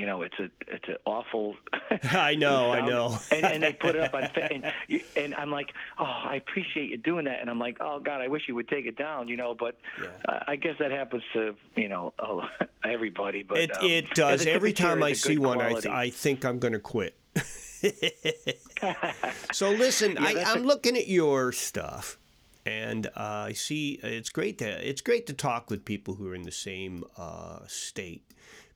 you 0.00 0.06
know, 0.06 0.22
it's 0.22 0.38
a 0.38 0.44
it's 0.66 0.88
an 0.88 0.96
awful. 1.04 1.56
I 2.10 2.34
know, 2.34 2.72
I 2.72 2.80
know. 2.88 3.18
and, 3.30 3.44
and 3.44 3.62
they 3.62 3.74
put 3.74 3.96
it 3.96 4.00
up 4.02 4.14
on, 4.14 4.22
and, 4.34 4.72
and 5.14 5.34
I'm 5.34 5.50
like, 5.50 5.74
oh, 5.98 6.04
I 6.04 6.36
appreciate 6.36 6.88
you 6.88 6.96
doing 6.96 7.26
that, 7.26 7.38
and 7.42 7.50
I'm 7.50 7.58
like, 7.58 7.76
oh 7.80 8.00
God, 8.00 8.22
I 8.22 8.28
wish 8.28 8.44
you 8.48 8.54
would 8.54 8.68
take 8.68 8.86
it 8.86 8.96
down, 8.96 9.28
you 9.28 9.36
know. 9.36 9.54
But 9.54 9.76
Yeah. 10.02 10.08
uh, 10.26 10.38
I 10.48 10.56
guess 10.56 10.76
that 10.78 10.90
happens 10.90 11.22
to 11.34 11.54
you 11.76 11.90
know 11.90 12.14
oh, 12.18 12.44
everybody. 12.84 13.42
But 13.42 13.58
It, 13.58 13.76
um, 13.76 13.84
it 13.90 14.10
does. 14.14 14.46
Every 14.46 14.72
time 14.72 15.02
I 15.02 15.12
see 15.12 15.36
one, 15.36 15.60
I, 15.60 15.72
th- 15.74 15.86
I 15.86 16.08
think 16.08 16.46
I'm 16.46 16.58
going 16.58 16.72
to 16.72 16.80
quit. 16.80 17.14
so 19.52 19.70
listen, 19.70 20.12
Yeah, 20.12 20.22
I, 20.22 20.44
I'm 20.46 20.64
a- 20.64 20.66
looking 20.66 20.96
at 20.96 21.08
your 21.08 21.52
stuff, 21.52 22.18
and 22.64 23.06
uh, 23.08 23.10
I 23.48 23.52
see 23.52 24.00
it's 24.02 24.30
great 24.30 24.56
to 24.58 24.88
it's 24.88 25.02
great 25.02 25.26
to 25.26 25.34
talk 25.34 25.68
with 25.70 25.84
people 25.84 26.14
who 26.14 26.28
are 26.30 26.34
in 26.34 26.42
the 26.42 26.52
same 26.52 27.04
uh, 27.18 27.60
state. 27.66 28.22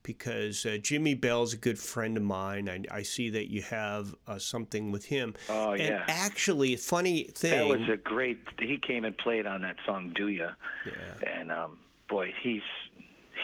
Because 0.05 0.65
uh, 0.67 0.77
Jimmy 0.83 1.15
Bell's 1.15 1.55
a 1.55 1.57
good 1.57 1.79
friend 1.79 2.17
of 2.19 2.23
mine. 2.23 2.69
I, 2.69 2.83
I 2.99 3.03
see 3.03 3.31
that 3.31 3.51
you 3.51 3.63
have 3.63 4.15
uh, 4.29 4.39
something 4.39 4.93
with 4.93 5.07
him. 5.07 5.35
Oh, 5.49 5.73
and 5.73 5.81
yeah. 5.81 6.05
actually, 6.07 6.77
funny 6.77 7.25
thing. 7.35 7.69
That 7.69 7.79
was 7.81 7.89
a 7.89 7.97
great. 7.97 8.39
He 8.61 8.77
came 8.79 9.07
and 9.07 9.17
played 9.17 9.47
on 9.47 9.63
that 9.63 9.77
song 9.87 10.13
"Do 10.15 10.29
Ya," 10.29 10.51
Yeah. 10.87 11.41
and 11.41 11.51
um, 11.51 11.79
boy, 12.09 12.33
he's 12.43 12.61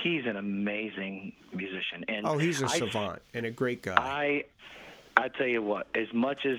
he's 0.03 0.27
an 0.27 0.37
amazing 0.37 1.33
musician. 1.55 2.05
And 2.09 2.27
oh, 2.27 2.37
he's 2.39 2.61
a 2.63 2.67
I- 2.67 2.79
savant 2.79 3.23
and 3.35 3.47
a 3.47 3.51
great 3.51 3.83
guy. 3.83 3.97
I 3.97 4.45
I 5.17 5.29
tell 5.29 5.47
you 5.47 5.63
what, 5.63 5.87
as 5.95 6.13
much 6.13 6.45
as 6.45 6.59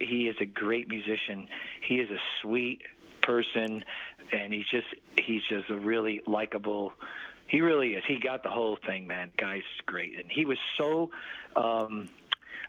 he 0.00 0.28
is 0.28 0.36
a 0.40 0.46
great 0.46 0.88
musician, 0.88 1.48
he 1.86 1.96
is 1.96 2.10
a 2.10 2.18
sweet 2.40 2.82
person, 3.22 3.84
and 4.32 4.52
he's 4.52 4.68
just 4.70 4.86
he's 5.18 5.42
just 5.48 5.68
a 5.68 5.76
really 5.76 6.20
likable. 6.28 6.92
He 7.46 7.60
really 7.60 7.94
is. 7.94 8.04
He 8.06 8.18
got 8.18 8.42
the 8.42 8.50
whole 8.50 8.78
thing, 8.86 9.06
man. 9.06 9.30
Guy's 9.36 9.62
great, 9.86 10.18
and 10.18 10.30
he 10.30 10.44
was 10.44 10.58
so 10.78 11.10
um, 11.56 12.08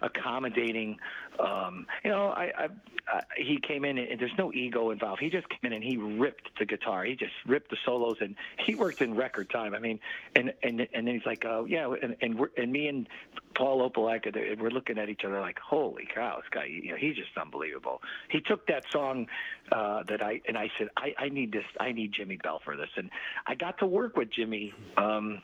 accommodating. 0.03 0.97
Um, 1.39 1.87
you 2.03 2.11
know, 2.11 2.27
I, 2.27 2.51
I, 2.57 2.67
I 3.07 3.21
he 3.37 3.59
came 3.59 3.85
in 3.85 3.97
and 3.97 4.19
there's 4.19 4.37
no 4.37 4.53
ego 4.53 4.91
involved. 4.91 5.21
He 5.21 5.29
just 5.29 5.49
came 5.49 5.59
in 5.63 5.73
and 5.73 5.83
he 5.83 5.97
ripped 5.97 6.49
the 6.59 6.65
guitar. 6.65 7.03
He 7.03 7.15
just 7.15 7.33
ripped 7.47 7.71
the 7.71 7.77
solos 7.85 8.17
and 8.21 8.35
he 8.65 8.75
worked 8.75 9.01
in 9.01 9.15
record 9.15 9.49
time. 9.49 9.73
I 9.73 9.79
mean, 9.79 9.99
and 10.35 10.53
and 10.61 10.87
and 10.93 11.07
then 11.07 11.15
he's 11.15 11.25
like, 11.25 11.45
oh 11.45 11.65
yeah, 11.67 11.93
and 12.01 12.15
and, 12.21 12.37
we're, 12.37 12.49
and 12.57 12.71
me 12.71 12.87
and 12.87 13.07
Paul 13.55 13.89
they- 14.33 14.55
we're 14.59 14.69
looking 14.69 14.97
at 14.97 15.09
each 15.09 15.23
other 15.25 15.39
like, 15.39 15.59
holy 15.59 16.07
cow, 16.13 16.37
this 16.37 16.49
guy, 16.51 16.65
you 16.65 16.91
know, 16.91 16.97
he's 16.97 17.15
just 17.15 17.29
unbelievable. 17.39 18.01
He 18.29 18.41
took 18.41 18.67
that 18.67 18.85
song 18.91 19.27
uh, 19.71 20.03
that 20.03 20.21
I 20.21 20.41
and 20.47 20.57
I 20.57 20.69
said, 20.77 20.89
I, 20.97 21.13
I 21.17 21.29
need 21.29 21.51
this, 21.51 21.65
I 21.79 21.91
need 21.91 22.11
Jimmy 22.13 22.37
Bell 22.37 22.61
for 22.63 22.75
this, 22.75 22.89
and 22.97 23.09
I 23.47 23.55
got 23.55 23.77
to 23.79 23.85
work 23.85 24.17
with 24.17 24.29
Jimmy. 24.31 24.73
Um, 24.97 25.41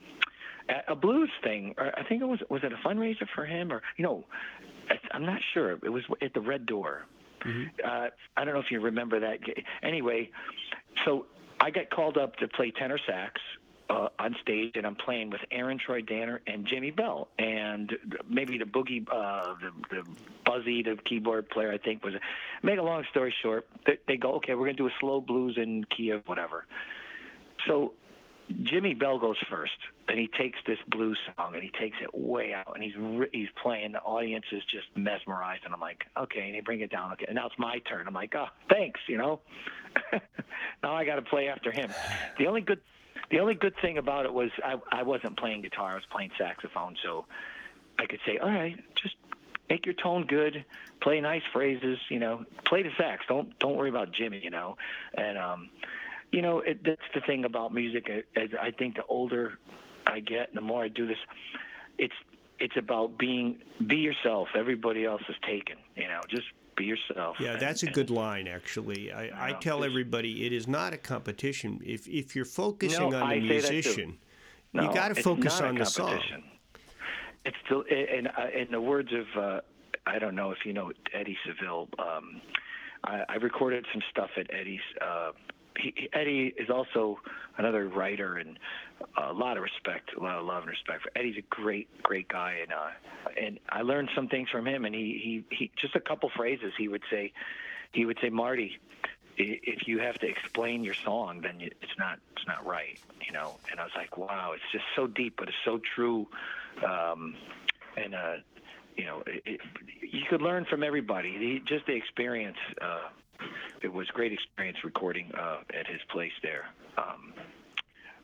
a 0.88 0.96
blues 0.96 1.30
thing. 1.44 1.76
Or 1.78 1.92
I 1.98 2.04
think 2.04 2.22
it 2.22 2.28
was 2.28 2.40
was 2.50 2.64
it 2.64 2.74
a 2.74 2.78
fundraiser 2.78 3.28
for 3.36 3.46
him 3.46 3.72
or 3.72 3.82
you 3.98 4.04
know, 4.04 4.26
I'm 5.12 5.26
not 5.26 5.42
sure. 5.54 5.72
It 5.72 5.90
was 5.90 6.04
at 6.22 6.34
the 6.34 6.42
Red 6.42 6.66
Door. 6.66 7.06
Uh, 7.86 8.08
I 8.36 8.46
don't 8.46 8.54
know 8.54 8.60
if 8.60 8.72
you 8.72 8.82
remember 8.82 9.20
that. 9.22 9.40
Anyway, 9.82 10.30
so 11.06 11.26
I 11.60 11.72
got 11.72 11.90
called 11.90 12.18
up 12.18 12.36
to 12.38 12.48
play 12.48 12.72
tenor 12.72 13.00
sax. 13.06 13.42
Uh, 13.92 14.08
on 14.20 14.36
stage, 14.40 14.74
and 14.76 14.86
I'm 14.86 14.94
playing 14.94 15.32
with 15.32 15.42
Aaron 15.50 15.80
Troy 15.80 16.04
Danner 16.04 16.42
and 16.46 16.64
Jimmy 16.68 16.92
Bell, 16.92 17.28
and 17.40 17.92
maybe 18.30 18.60
the 18.60 18.66
boogie, 18.66 19.04
uh, 19.12 19.56
the, 19.60 19.72
the 19.90 20.08
Buzzy, 20.46 20.84
the 20.84 20.96
keyboard 21.06 21.50
player, 21.50 21.72
I 21.72 21.80
think 21.80 22.04
was. 22.04 22.14
Make 22.62 22.78
a 22.78 22.84
long 22.84 23.04
story 23.10 23.34
short, 23.42 23.68
they, 23.88 23.98
they 24.08 24.16
go, 24.16 24.34
okay, 24.34 24.54
we're 24.54 24.66
gonna 24.68 24.78
do 24.78 24.86
a 24.86 24.94
slow 25.00 25.22
blues 25.22 25.58
in 25.58 25.86
key 25.86 26.12
of 26.12 26.22
whatever. 26.28 26.66
So 27.66 27.94
Jimmy 28.64 28.94
Bell 28.94 29.20
goes 29.20 29.38
first, 29.50 29.78
and 30.08 30.18
he 30.18 30.28
takes 30.28 30.58
this 30.66 30.80
blues 30.88 31.18
song 31.36 31.54
and 31.54 31.64
he 31.64 31.70
takes 31.70 31.98
it 32.02 32.10
way 32.14 32.54
out, 32.54 32.72
and 32.74 32.84
he's 32.84 32.96
re- 32.98 33.30
he's 33.32 33.50
playing. 33.62 33.92
The 33.92 34.02
audience 34.02 34.46
is 34.52 34.64
just 34.66 34.88
mesmerized, 34.96 35.66
and 35.66 35.74
I'm 35.74 35.80
like, 35.80 36.06
okay, 36.18 36.42
and 36.42 36.56
he 36.56 36.62
bring 36.62 36.82
it 36.82 36.92
down. 36.92 37.12
Okay, 37.14 37.26
and 37.28 37.36
now 37.36 37.48
it's 37.48 37.60
my 37.60 37.80
turn. 37.80 38.08
I'm 38.08 38.14
like, 38.14 38.34
oh, 38.36 38.48
thanks, 38.70 39.00
you 39.08 39.18
know. 39.18 39.42
now 40.84 40.94
I 40.96 41.06
got 41.06 41.16
to 41.16 41.22
play 41.22 41.48
after 41.48 41.72
him. 41.72 41.92
The 42.38 42.48
only 42.48 42.62
good, 42.62 42.82
the 43.30 43.40
only 43.40 43.54
good 43.54 43.76
thing 43.82 43.98
about 43.98 44.26
it 44.26 44.34
was 44.34 44.50
I 44.64 44.76
I 44.92 45.04
wasn't 45.04 45.38
playing 45.38 45.62
guitar. 45.62 45.92
I 45.92 45.96
was 45.96 46.06
playing 46.12 46.32
saxophone, 46.38 46.96
so 47.04 47.26
I 48.00 48.08
could 48.08 48.20
say, 48.26 48.38
all 48.40 48.50
right, 48.50 48.78
just 48.96 49.16
make 49.70 49.86
your 49.86 49.96
tone 49.96 50.26
good, 50.26 50.66
play 51.02 51.22
nice 51.22 51.44
phrases, 51.54 52.00
you 52.10 52.20
know, 52.20 52.46
play 52.66 52.82
the 52.84 52.92
sax. 52.98 53.26
Don't 53.28 53.58
don't 53.60 53.76
worry 53.76 53.90
about 53.90 54.12
Jimmy, 54.12 54.42
you 54.44 54.50
know, 54.50 54.78
and 55.14 55.38
um 55.38 55.70
you 56.32 56.42
know, 56.42 56.60
it, 56.60 56.84
that's 56.84 57.02
the 57.14 57.22
thing 57.22 57.46
about 57.46 57.74
music. 57.74 58.08
I- 58.10 58.40
As 58.40 58.50
I 58.62 58.72
think 58.72 58.96
the 58.96 59.06
older 59.06 59.60
I 60.08 60.20
get, 60.20 60.54
the 60.54 60.62
more 60.62 60.84
I 60.84 60.88
do 60.88 61.06
this, 61.08 61.18
it's 61.98 62.14
it's 62.60 62.76
about 62.78 63.18
being 63.18 63.60
be 63.88 63.98
yourself. 63.98 64.50
Everybody 64.56 65.06
else 65.06 65.22
is 65.30 65.36
taken. 65.48 65.78
You 65.96 66.08
know, 66.10 66.20
just 66.30 66.48
be 66.76 66.86
yourself. 66.86 67.38
Yeah, 67.40 67.54
And- 67.54 67.62
that's 67.62 67.84
a 67.84 67.88
good 67.92 68.10
line, 68.10 68.48
actually. 68.48 69.12
I, 69.12 69.50
I 69.50 69.54
tell 69.54 69.84
everybody 69.84 70.46
it 70.46 70.54
is 70.54 70.68
not 70.68 70.94
a 70.94 70.98
competition. 70.98 71.82
If 71.86 72.08
if 72.08 72.36
you're 72.36 72.46
focusing 72.46 73.10
No, 73.12 73.18
on 73.22 73.30
the 73.30 73.36
too. 73.40 73.48
musician, 73.48 74.18
No, 74.74 74.84
you 74.84 74.94
got 74.94 75.16
to 75.16 75.22
focus 75.22 75.62
on 75.62 75.76
the 75.76 75.86
song. 75.86 76.08
competition. 76.10 76.44
It's 77.46 77.58
still, 77.66 77.84
in 77.90 78.28
in 78.62 78.68
the 78.72 78.82
words 78.82 79.10
of 79.14 79.28
uh, 79.42 79.62
I 80.06 80.20
don't 80.20 80.36
know 80.36 80.52
if 80.52 80.60
you 80.66 80.74
know 80.74 80.92
Eddie 81.14 81.38
Seville. 81.46 81.88
Um, 81.98 82.42
I, 83.06 83.24
I 83.30 83.36
recorded 83.36 83.86
some 83.94 84.02
stuff 84.12 84.30
at 84.38 84.48
Eddie's. 84.54 84.82
Uh, 85.02 85.32
he, 85.80 86.10
Eddie 86.14 86.54
is 86.58 86.70
also 86.70 87.20
another 87.58 87.88
writer 87.88 88.38
and 88.38 88.58
a 89.18 89.34
lot 89.34 89.58
of 89.58 89.64
respect, 89.64 90.12
a 90.18 90.22
lot 90.22 90.38
of 90.38 90.46
love 90.46 90.64
and 90.64 90.70
respect 90.70 91.04
for 91.04 91.12
Eddie's 91.16 91.38
a 91.38 91.44
great, 91.50 91.88
great 92.04 92.28
guy, 92.28 92.60
and 92.62 92.74
uh, 92.74 92.90
and 93.42 93.60
I 93.70 93.82
learned 93.82 94.10
some 94.16 94.28
things 94.28 94.50
from 94.50 94.68
him. 94.68 94.86
And 94.86 94.94
he, 94.94 95.44
he, 95.50 95.56
he 95.56 95.72
just 95.76 95.96
a 95.96 96.00
couple 96.00 96.30
phrases 96.36 96.74
he 96.78 96.88
would 96.88 97.04
say. 97.10 97.34
He 97.92 98.06
would 98.06 98.20
say, 98.22 98.30
Marty, 98.30 98.78
if 99.38 99.88
you 99.88 100.00
have 100.00 100.16
to 100.20 100.28
explain 100.28 100.84
your 100.84 100.94
song, 100.94 101.42
then 101.42 101.56
it's 101.60 101.98
not 101.98 102.20
it's 102.36 102.46
not 102.46 102.66
right, 102.66 103.00
you 103.26 103.32
know. 103.32 103.58
And 103.72 103.80
I 103.80 103.84
was 103.84 103.94
like, 103.96 104.18
wow, 104.18 104.52
it's 104.54 104.72
just 104.72 104.86
so 104.96 105.08
deep, 105.08 105.36
but 105.38 105.48
it's 105.48 105.58
so 105.66 105.80
true. 105.96 106.28
Um, 106.86 107.36
and 107.98 108.14
uh, 108.14 108.34
you 108.96 109.06
know, 109.06 109.24
it, 109.26 109.44
it, 109.46 109.62
you 110.02 110.24
could 110.30 110.42
learn 110.42 110.66
from 110.66 110.84
everybody. 110.84 111.38
The, 111.38 111.60
just 111.66 111.86
the 111.86 111.94
experience. 111.94 112.58
Uh, 112.82 113.10
it 113.82 113.92
was 113.92 114.08
great 114.08 114.32
experience 114.34 114.78
recording 114.84 115.32
uh, 115.38 115.58
at 115.78 115.88
his 115.88 116.02
place 116.12 116.32
there. 116.44 116.66
Um, 116.98 117.34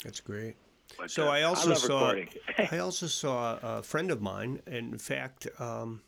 That's 0.03 0.19
great. 0.19 0.55
but, 0.97 1.09
So 1.11 1.27
uh, 1.27 1.31
I 1.31 1.43
also 1.43 1.69
love 1.69 1.77
saw. 1.79 2.15
I 2.71 2.77
also 2.79 3.07
saw 3.07 3.57
a 3.61 3.81
friend 3.83 4.11
of 4.11 4.21
mine. 4.21 4.61
In 4.67 4.97
fact, 4.97 5.47
um, 5.59 6.01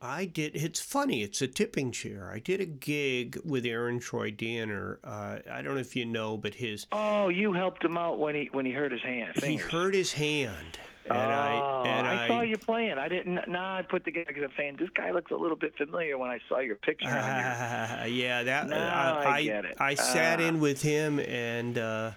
I 0.00 0.26
did. 0.26 0.54
It's 0.54 0.80
funny. 0.80 1.22
It's 1.22 1.42
a 1.42 1.48
tipping 1.48 1.90
chair. 1.90 2.30
I 2.32 2.38
did 2.38 2.60
a 2.60 2.66
gig 2.66 3.40
with 3.44 3.66
Aaron 3.66 3.98
Troy 3.98 4.30
Danner. 4.30 5.00
Uh, 5.02 5.38
I 5.50 5.60
don't 5.62 5.74
know 5.74 5.80
if 5.80 5.96
you 5.96 6.04
know, 6.06 6.36
but 6.36 6.54
his 6.54 6.86
Oh, 6.92 7.28
you 7.28 7.52
helped 7.52 7.84
him 7.84 7.96
out 7.98 8.18
when 8.18 8.34
he 8.36 8.48
when 8.52 8.64
he 8.64 8.72
hurt 8.72 8.92
his 8.92 9.02
hand. 9.02 9.32
he 9.42 9.56
hurt 9.56 9.94
his 9.94 10.12
hand, 10.12 10.78
and 11.10 11.32
oh, 11.32 11.34
I 11.34 11.82
and 11.86 12.06
I, 12.06 12.28
saw 12.28 12.40
you 12.42 12.56
playing. 12.58 12.98
I 12.98 13.08
didn't. 13.08 13.40
Nah, 13.48 13.78
I 13.78 13.82
put 13.82 14.04
together 14.04 14.26
because 14.28 14.44
I'm 14.44 14.52
saying 14.56 14.76
this 14.78 14.90
guy 14.94 15.10
looks 15.10 15.30
a 15.30 15.36
little 15.36 15.56
bit 15.56 15.76
familiar 15.76 16.18
when 16.18 16.30
I 16.30 16.38
saw 16.48 16.58
your 16.60 16.76
picture. 16.76 17.08
your, 17.08 17.18
Ah, 17.18 18.04
yeah, 18.04 18.42
that 18.42 18.68
No, 18.68 18.76
I, 18.76 19.36
I 19.36 19.42
get 19.42 19.64
it. 19.64 19.76
I 19.78 19.94
sat 19.94 20.40
in 20.40 20.60
with 20.60 20.82
him, 20.82 21.18
and 21.20 21.78
uh, 21.78 22.10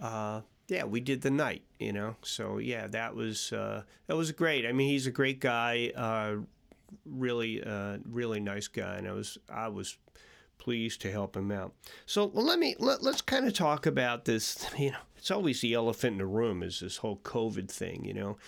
uh, 0.00 0.40
yeah, 0.68 0.84
we 0.84 1.00
did 1.00 1.22
the 1.22 1.30
night. 1.30 1.62
You 1.78 1.92
know, 1.92 2.16
so 2.22 2.58
yeah, 2.58 2.86
that 2.88 3.14
was 3.14 3.52
uh, 3.52 3.82
that 4.06 4.16
was 4.16 4.32
great. 4.32 4.66
I 4.66 4.72
mean, 4.72 4.88
he's 4.88 5.06
a 5.06 5.12
great 5.12 5.40
guy, 5.40 5.92
uh, 5.96 6.36
really, 7.04 7.62
uh, 7.62 7.98
really 8.08 8.40
nice 8.40 8.68
guy, 8.68 8.96
and 8.96 9.08
I 9.08 9.12
was 9.12 9.38
I 9.48 9.68
was 9.68 9.96
pleased 10.58 11.00
to 11.00 11.10
help 11.10 11.36
him 11.36 11.50
out. 11.50 11.72
So 12.06 12.30
let 12.34 12.58
me 12.58 12.76
let, 12.78 13.02
let's 13.02 13.22
kind 13.22 13.46
of 13.46 13.54
talk 13.54 13.86
about 13.86 14.24
this. 14.26 14.66
You 14.78 14.92
know, 14.92 14.98
it's 15.20 15.30
always 15.30 15.60
the 15.60 15.74
elephant 15.74 16.12
in 16.14 16.18
the 16.18 16.26
room 16.26 16.62
is 16.62 16.80
this 16.80 16.96
whole 16.98 17.20
COVID 17.22 17.70
thing. 17.70 18.04
You 18.04 18.14
know. 18.14 18.38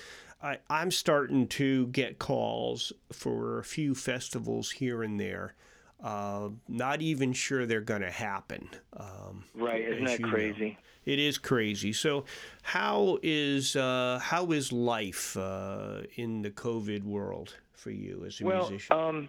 I, 0.42 0.58
I'm 0.68 0.90
starting 0.90 1.46
to 1.48 1.86
get 1.88 2.18
calls 2.18 2.92
for 3.12 3.60
a 3.60 3.64
few 3.64 3.94
festivals 3.94 4.72
here 4.72 5.04
and 5.04 5.20
there. 5.20 5.54
Uh, 6.02 6.48
not 6.66 7.00
even 7.00 7.32
sure 7.32 7.64
they're 7.64 7.80
going 7.80 8.02
to 8.02 8.10
happen. 8.10 8.68
Um, 8.96 9.44
right? 9.54 9.80
Isn't 9.82 10.04
that 10.04 10.18
you 10.18 10.26
know. 10.26 10.32
crazy? 10.32 10.78
It 11.04 11.20
is 11.20 11.38
crazy. 11.38 11.92
So, 11.92 12.24
how 12.62 13.18
is 13.22 13.76
uh, 13.76 14.18
how 14.20 14.50
is 14.50 14.72
life 14.72 15.36
uh, 15.36 16.02
in 16.16 16.42
the 16.42 16.50
COVID 16.50 17.04
world 17.04 17.54
for 17.72 17.90
you 17.90 18.24
as 18.26 18.40
a 18.40 18.44
Well, 18.44 18.68
musician? 18.68 18.96
um, 18.96 19.28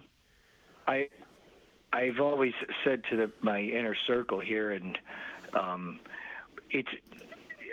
I 0.88 1.08
I've 1.92 2.18
always 2.18 2.54
said 2.82 3.02
to 3.10 3.16
the, 3.16 3.30
my 3.40 3.60
inner 3.60 3.96
circle 4.06 4.40
here, 4.40 4.72
and 4.72 4.98
um, 5.54 6.00
it's 6.70 6.88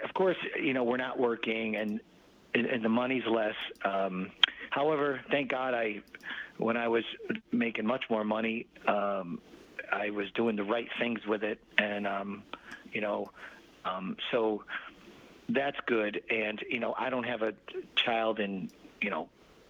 of 0.03 0.13
course 0.13 0.37
you 0.61 0.73
know 0.73 0.83
we're 0.83 0.97
not 0.97 1.19
working 1.19 1.75
and 1.75 1.99
and, 2.53 2.83
the 2.83 2.89
money's 2.89 3.23
less. 3.27 3.55
Um, 3.85 4.31
however, 4.69 5.21
thank 5.29 5.49
God 5.49 5.73
I 5.73 6.01
when 6.57 6.77
I 6.77 6.87
was 6.87 7.03
making 7.51 7.85
much 7.85 8.03
more 8.09 8.23
money, 8.23 8.67
um, 8.87 9.39
I 9.91 10.09
was 10.09 10.27
doing 10.35 10.55
the 10.55 10.63
right 10.63 10.87
things 10.99 11.25
with 11.25 11.43
it, 11.43 11.59
and 11.77 12.05
um, 12.05 12.43
you 12.91 13.01
know, 13.01 13.31
um, 13.85 14.17
so 14.31 14.63
that's 15.49 15.77
good. 15.85 16.21
And 16.29 16.61
you 16.69 16.79
know, 16.79 16.93
I 16.97 17.09
don't 17.09 17.25
have 17.25 17.41
a 17.41 17.53
child 17.95 18.39
in 18.39 18.69
you 19.01 19.09
know 19.09 19.29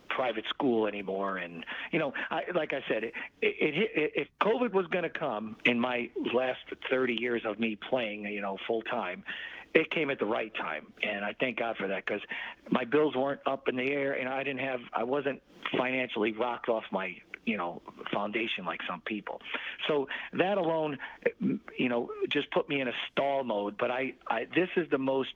private 0.09 0.45
school 0.49 0.87
anymore. 0.87 1.37
And 1.37 1.65
you 1.91 1.99
know, 1.99 2.13
I, 2.29 2.43
like 2.53 2.73
I 2.73 2.83
said, 2.87 3.03
it, 3.03 3.13
it, 3.41 3.89
it, 3.95 4.11
if 4.15 4.27
COVID 4.41 4.73
was 4.73 4.87
going 4.87 5.03
to 5.03 5.09
come 5.09 5.55
in 5.65 5.79
my 5.79 6.09
last 6.33 6.59
30 6.89 7.15
years 7.19 7.43
of 7.45 7.59
me 7.59 7.77
playing, 7.89 8.25
you 8.25 8.41
know, 8.41 8.57
full 8.67 8.81
time, 8.81 9.23
it 9.73 9.89
came 9.91 10.09
at 10.09 10.19
the 10.19 10.25
right 10.25 10.53
time, 10.55 10.87
and 11.01 11.23
I 11.23 11.33
thank 11.39 11.57
God 11.59 11.77
for 11.77 11.87
that 11.87 12.05
because 12.05 12.21
my 12.69 12.83
bills 12.83 13.15
weren't 13.15 13.41
up 13.45 13.67
in 13.67 13.75
the 13.75 13.89
air, 13.91 14.13
and 14.13 14.27
I 14.27 14.43
didn't 14.43 14.59
have, 14.61 14.81
I 14.93 15.03
wasn't 15.03 15.41
financially 15.77 16.33
rocked 16.33 16.67
off 16.67 16.83
my, 16.91 17.15
you 17.45 17.57
know, 17.57 17.81
foundation 18.11 18.65
like 18.65 18.81
some 18.87 19.01
people. 19.01 19.41
So 19.87 20.07
that 20.33 20.57
alone, 20.57 20.97
you 21.39 21.89
know, 21.89 22.09
just 22.29 22.51
put 22.51 22.67
me 22.67 22.81
in 22.81 22.87
a 22.87 22.93
stall 23.11 23.43
mode. 23.43 23.77
But 23.77 23.91
I, 23.91 24.13
I 24.27 24.45
this 24.53 24.69
is 24.75 24.89
the 24.89 24.97
most 24.97 25.33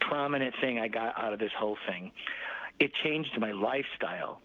prominent 0.00 0.54
thing 0.60 0.78
I 0.78 0.88
got 0.88 1.18
out 1.18 1.32
of 1.32 1.38
this 1.38 1.52
whole 1.58 1.78
thing. 1.88 2.12
It 2.78 2.92
changed 3.02 3.36
my 3.38 3.52
lifestyle. 3.52 4.40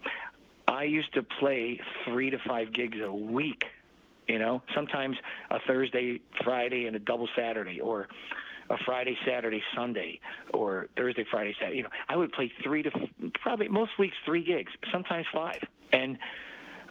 I 0.67 0.83
used 0.83 1.13
to 1.13 1.23
play 1.23 1.79
three 2.05 2.29
to 2.29 2.39
five 2.47 2.73
gigs 2.73 2.97
a 3.03 3.11
week, 3.11 3.65
you 4.27 4.39
know, 4.39 4.63
sometimes 4.73 5.17
a 5.51 5.59
Thursday, 5.67 6.21
Friday, 6.43 6.87
and 6.87 6.95
a 6.95 6.99
double 6.99 7.27
Saturday, 7.35 7.79
or 7.81 8.07
a 8.73 8.77
Friday, 8.85 9.17
Saturday, 9.25 9.61
Sunday, 9.75 10.19
or 10.53 10.87
Thursday, 10.97 11.25
Friday, 11.29 11.55
Saturday. 11.59 11.77
You 11.77 11.83
know, 11.83 11.89
I 12.09 12.15
would 12.15 12.31
play 12.31 12.51
three 12.63 12.83
to 12.83 12.91
probably 13.41 13.67
most 13.67 13.91
weeks 13.99 14.15
three 14.25 14.43
gigs, 14.43 14.71
sometimes 14.91 15.25
five, 15.33 15.59
and 15.91 16.17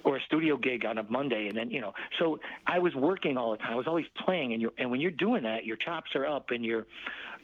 or 0.04 0.16
a 0.16 0.20
studio 0.22 0.56
gig 0.56 0.84
on 0.84 0.98
a 0.98 1.02
Monday, 1.08 1.48
and 1.48 1.56
then 1.56 1.70
you 1.70 1.80
know. 1.80 1.92
So 2.18 2.40
I 2.66 2.78
was 2.78 2.94
working 2.94 3.36
all 3.36 3.52
the 3.52 3.58
time. 3.58 3.72
I 3.72 3.76
was 3.76 3.86
always 3.86 4.06
playing, 4.24 4.52
and 4.52 4.60
you're 4.62 4.72
and 4.78 4.90
when 4.90 5.00
you're 5.00 5.10
doing 5.10 5.42
that, 5.44 5.64
your 5.64 5.76
chops 5.76 6.14
are 6.14 6.26
up, 6.26 6.50
and 6.50 6.64
you're, 6.64 6.86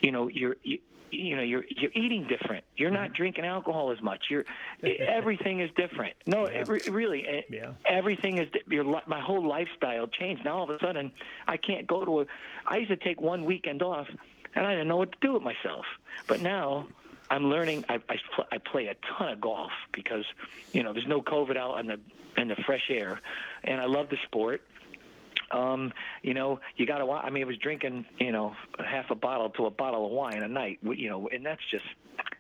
you 0.01 0.13
know, 0.13 0.29
you're. 0.29 0.57
You, 0.63 0.79
you 1.11 1.37
know 1.37 1.43
you're 1.43 1.65
you're 1.71 1.91
eating 1.95 2.27
different 2.29 2.63
you're 2.77 2.91
not 2.91 3.15
drinking 3.15 3.47
alcohol 3.47 3.91
as 3.91 4.03
much 4.03 4.27
you're 4.29 4.45
everything 5.09 5.61
is 5.61 5.71
different 5.75 6.13
no 6.27 6.45
it, 6.45 6.69
re- 6.69 6.83
really 6.91 7.27
eh, 7.27 7.41
Yeah. 7.49 7.71
everything 7.89 8.37
is 8.37 8.49
your 8.69 8.85
li- 8.85 9.01
my 9.07 9.19
whole 9.19 9.49
lifestyle 9.49 10.07
changed 10.07 10.45
now 10.45 10.59
all 10.59 10.65
of 10.65 10.71
a 10.71 10.79
sudden 10.85 11.11
i 11.47 11.57
can't 11.57 11.87
go 11.87 12.05
to 12.05 12.21
a 12.21 12.27
i 12.67 12.77
used 12.77 12.91
to 12.91 12.97
take 12.99 13.23
one 13.23 13.47
weekend 13.47 13.81
off 13.83 14.07
and 14.55 14.67
i 14.67 14.73
didn't 14.73 14.89
know 14.89 14.99
what 14.99 15.11
to 15.13 15.19
do 15.23 15.33
with 15.33 15.43
myself 15.43 15.87
but 16.27 16.43
now 16.43 16.87
i'm 17.31 17.45
learning 17.45 17.85
i 17.89 18.01
i, 18.09 18.17
I 18.53 18.59
play 18.59 18.87
a 18.87 18.97
ton 19.19 19.33
of 19.33 19.41
golf 19.41 19.73
because 19.93 20.25
you 20.73 20.83
know 20.83 20.93
there's 20.93 21.07
no 21.07 21.21
covid 21.23 21.57
out 21.57 21.79
in 21.81 21.87
the 21.87 22.01
in 22.37 22.49
the 22.49 22.57
fresh 22.67 22.91
air 22.91 23.21
and 23.65 23.81
i 23.81 23.87
love 23.87 24.09
the 24.11 24.19
sport 24.25 24.63
um, 25.51 25.93
you 26.23 26.35
know, 26.35 26.61
you 26.77 26.87
got 26.87 26.99
to. 26.99 27.11
I 27.11 27.31
mean, 27.31 27.43
I 27.43 27.47
was 27.47 27.57
drinking, 27.57 28.05
you 28.19 28.33
know, 28.33 28.55
half 28.85 29.11
a 29.11 29.15
bottle 29.15 29.51
to 29.51 29.67
a 29.67 29.71
bottle 29.71 30.07
of 30.07 30.13
wine 30.13 30.43
a 30.43 30.49
night. 30.49 30.79
You 30.83 31.09
know, 31.09 31.29
and 31.29 31.45
that's 31.45 31.63
just, 31.71 31.85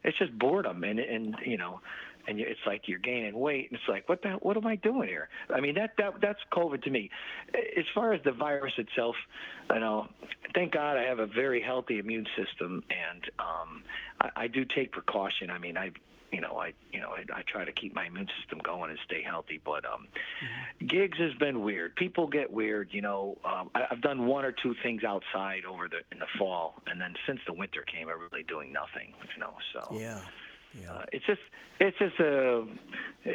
it's 0.05 0.19
just 0.19 0.39
boredom, 0.39 0.85
and 0.85 0.99
and 0.99 1.37
you 1.45 1.57
know, 1.57 1.81
and 2.29 2.39
you- 2.39 2.47
it's 2.47 2.61
like 2.67 2.87
you're 2.87 2.99
gaining 2.99 3.39
weight, 3.39 3.71
and 3.71 3.79
it's 3.79 3.89
like, 3.89 4.09
what 4.09 4.23
the, 4.23 4.31
what 4.41 4.57
am 4.57 4.67
I 4.67 4.77
doing 4.77 5.09
here? 5.09 5.29
I 5.53 5.61
mean, 5.61 5.75
that 5.77 5.97
that 5.99 6.21
that's 6.21 6.41
COVID 6.53 6.83
to 6.85 6.91
me. 6.91 7.11
As 7.77 7.85
far 7.95 8.13
as 8.13 8.23
the 8.23 8.33
virus 8.33 8.75
itself, 8.79 9.17
you 9.73 9.81
know, 9.81 10.09
thank 10.55 10.73
God 10.73 10.97
I 10.97 11.03
have 11.05 11.19
a 11.19 11.27
very 11.27 11.61
healthy 11.61 11.99
immune 11.99 12.27
system, 12.37 12.85
and 12.91 13.25
um, 13.39 13.83
I, 14.21 14.45
I 14.45 14.47
do 14.49 14.65
take 14.65 14.93
precaution. 14.93 15.51
I 15.51 15.59
mean, 15.59 15.77
I 15.77 15.91
you 16.31 16.43
know, 16.43 16.59
I 16.59 16.75
you 16.93 17.01
know, 17.01 17.09
I, 17.11 17.39
I 17.39 17.43
try 17.51 17.65
to 17.65 17.73
keep 17.73 17.95
my 17.95 18.07
immune 18.07 18.29
system 18.41 18.59
going 18.63 18.91
and 18.91 18.99
stay 19.07 19.23
healthy. 19.23 19.61
But 19.65 19.87
um, 19.87 20.09
gigs 20.87 21.17
has 21.19 21.33
been 21.35 21.63
weird. 21.63 21.97
People 21.97 22.27
get 22.27 22.53
weird. 22.53 22.89
You 22.93 23.01
know, 23.01 23.39
um, 23.45 23.71
I, 23.75 23.85
I've 23.91 24.03
done 24.03 24.27
one 24.27 24.45
or 24.45 24.53
two 24.53 24.75
things 24.83 25.05
outside 25.05 25.65
over 25.65 25.89
the 25.89 25.99
in 26.13 26.19
the 26.19 26.27
fall, 26.39 26.75
and 26.87 27.01
then 27.01 27.15
since 27.27 27.41
the 27.47 27.55
winter 27.55 27.83
came, 27.83 28.09
I'm 28.11 28.21
really 28.21 28.43
doing 28.45 28.73
nothing. 28.73 29.15
You 29.35 29.41
know, 29.41 29.55
so 29.73 29.97
yeah, 29.99 30.21
yeah. 30.75 30.93
uh, 30.93 31.05
it's 31.13 31.25
just 31.27 31.41
it's 31.81 31.99
just 31.99 32.19
a 32.21 32.61
uh, 32.61 33.31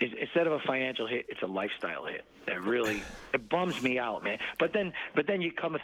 it, 0.00 0.12
instead 0.20 0.46
of 0.46 0.52
a 0.52 0.58
financial 0.66 1.06
hit, 1.06 1.26
it's 1.28 1.42
a 1.42 1.46
lifestyle 1.46 2.06
hit. 2.06 2.24
It 2.46 2.60
really 2.62 3.02
it 3.34 3.48
bums 3.48 3.80
me 3.82 3.98
out, 3.98 4.24
man. 4.24 4.38
But 4.58 4.72
then 4.72 4.92
but 5.14 5.26
then 5.26 5.40
you 5.40 5.52
come 5.52 5.76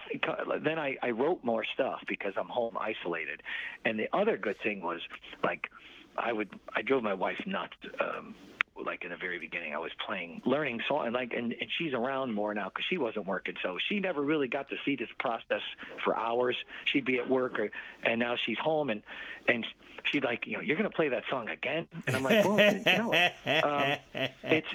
then 0.64 0.78
I 0.78 0.96
I 1.02 1.10
wrote 1.10 1.44
more 1.44 1.64
stuff 1.74 2.00
because 2.08 2.32
I'm 2.36 2.48
home 2.48 2.76
isolated, 2.78 3.42
and 3.84 3.98
the 3.98 4.08
other 4.12 4.36
good 4.36 4.56
thing 4.62 4.82
was 4.82 5.00
like 5.42 5.68
I 6.16 6.32
would 6.32 6.48
I 6.74 6.82
drove 6.82 7.02
my 7.02 7.14
wife 7.14 7.40
nuts. 7.46 7.74
Um, 8.00 8.34
like 8.84 9.04
in 9.04 9.10
the 9.10 9.16
very 9.16 9.38
beginning, 9.38 9.74
I 9.74 9.78
was 9.78 9.92
playing, 10.06 10.42
learning 10.44 10.80
song, 10.88 11.06
and 11.06 11.14
like, 11.14 11.32
and, 11.32 11.52
and 11.52 11.70
she's 11.78 11.92
around 11.92 12.32
more 12.32 12.54
now 12.54 12.68
because 12.68 12.84
she 12.88 12.98
wasn't 12.98 13.26
working, 13.26 13.54
so 13.62 13.78
she 13.88 14.00
never 14.00 14.22
really 14.22 14.48
got 14.48 14.68
to 14.70 14.76
see 14.84 14.96
this 14.96 15.08
process 15.18 15.62
for 16.04 16.16
hours. 16.16 16.56
She'd 16.86 17.04
be 17.04 17.18
at 17.18 17.28
work, 17.28 17.58
or, 17.58 17.70
and 18.02 18.18
now 18.18 18.36
she's 18.44 18.58
home, 18.58 18.90
and 18.90 19.02
and 19.48 19.66
she'd 20.04 20.24
like, 20.24 20.46
you 20.46 20.54
know, 20.54 20.60
you're 20.60 20.76
gonna 20.76 20.90
play 20.90 21.08
that 21.10 21.24
song 21.30 21.48
again, 21.48 21.86
and 22.06 22.16
I'm 22.16 22.22
like, 22.22 22.44
well, 22.44 22.56
no, 22.86 23.12
um, 23.62 24.28
it's, 24.44 24.68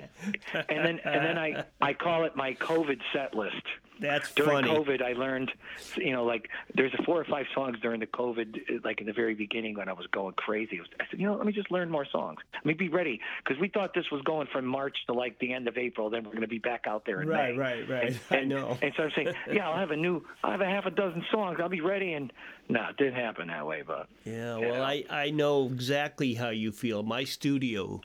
and 0.53 0.85
then 0.85 0.99
and 1.03 1.25
then 1.25 1.37
I 1.37 1.65
I 1.81 1.93
call 1.93 2.25
it 2.25 2.35
my 2.35 2.53
COVID 2.53 2.99
set 3.13 3.35
list. 3.35 3.55
That's 3.99 4.31
During 4.33 4.65
funny. 4.65 4.69
COVID, 4.69 5.01
I 5.01 5.13
learned, 5.13 5.51
you 5.95 6.11
know, 6.11 6.25
like 6.25 6.49
there's 6.73 6.93
a 6.97 7.03
four 7.03 7.19
or 7.19 7.25
five 7.25 7.45
songs 7.53 7.77
during 7.81 7.99
the 7.99 8.07
COVID, 8.07 8.83
like 8.83 8.99
in 8.99 9.07
the 9.07 9.13
very 9.13 9.35
beginning 9.35 9.75
when 9.75 9.87
I 9.89 9.93
was 9.93 10.05
going 10.07 10.33
crazy. 10.35 10.79
I 10.99 11.05
said, 11.09 11.19
you 11.19 11.27
know, 11.27 11.35
let 11.35 11.45
me 11.45 11.53
just 11.53 11.71
learn 11.71 11.89
more 11.89 12.05
songs. 12.11 12.39
Let 12.53 12.65
me 12.65 12.73
be 12.73 12.89
ready 12.89 13.19
because 13.43 13.59
we 13.59 13.69
thought 13.69 13.93
this 13.93 14.05
was 14.11 14.21
going 14.23 14.47
from 14.51 14.65
March 14.65 14.97
to 15.07 15.13
like 15.13 15.39
the 15.39 15.53
end 15.53 15.67
of 15.67 15.77
April. 15.77 16.09
Then 16.09 16.23
we're 16.23 16.31
going 16.31 16.41
to 16.41 16.47
be 16.47 16.59
back 16.59 16.85
out 16.87 17.05
there 17.05 17.21
in 17.21 17.27
Right, 17.29 17.53
May. 17.55 17.59
right, 17.59 17.89
right. 17.89 18.07
And, 18.07 18.19
I 18.31 18.43
know. 18.43 18.77
And 18.81 18.93
so 18.97 19.03
I'm 19.03 19.11
saying, 19.15 19.33
yeah, 19.51 19.69
I'll 19.69 19.77
have 19.79 19.91
a 19.91 19.97
new, 19.97 20.23
I'll 20.43 20.51
have 20.51 20.61
a 20.61 20.65
half 20.65 20.85
a 20.85 20.91
dozen 20.91 21.23
songs. 21.31 21.57
I'll 21.61 21.69
be 21.69 21.81
ready. 21.81 22.13
And 22.13 22.31
no, 22.69 22.81
it 22.89 22.97
didn't 22.97 23.15
happen 23.15 23.47
that 23.47 23.65
way. 23.65 23.83
But 23.85 24.07
Yeah, 24.25 24.57
you 24.57 24.65
well, 24.67 24.75
know. 24.75 24.83
I, 24.83 25.03
I 25.09 25.29
know 25.31 25.65
exactly 25.67 26.33
how 26.35 26.49
you 26.49 26.71
feel. 26.71 27.03
My 27.03 27.23
studio 27.23 28.01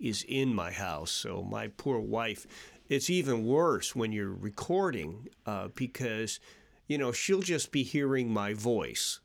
is 0.00 0.24
in 0.28 0.54
my 0.54 0.70
house, 0.72 1.10
so 1.12 1.42
my 1.42 1.68
poor 1.68 1.98
wife, 2.00 2.46
it's 2.88 3.08
even 3.10 3.44
worse 3.44 3.94
when 3.96 4.12
you're 4.12 4.32
recording 4.32 5.28
uh, 5.46 5.68
because, 5.74 6.40
you 6.86 6.98
know, 6.98 7.12
she'll 7.12 7.40
just 7.40 7.72
be 7.72 7.82
hearing 7.82 8.32
my 8.32 8.54
voice. 8.54 9.20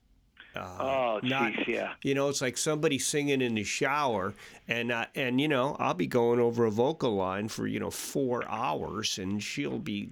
oh, 0.55 1.19
not- 1.23 1.67
yeah. 1.67 1.93
You 2.03 2.15
know, 2.15 2.29
it's 2.29 2.41
like 2.41 2.57
somebody 2.57 2.97
singing 2.99 3.41
in 3.41 3.55
the 3.55 3.63
shower, 3.63 4.33
and 4.67 4.91
I, 4.91 5.07
and 5.15 5.39
you 5.39 5.47
know, 5.47 5.75
I'll 5.79 5.93
be 5.93 6.07
going 6.07 6.39
over 6.39 6.65
a 6.65 6.71
vocal 6.71 7.15
line 7.15 7.47
for 7.49 7.67
you 7.67 7.79
know 7.79 7.91
four 7.91 8.47
hours, 8.49 9.17
and 9.19 9.41
she'll 9.41 9.79
be. 9.79 10.09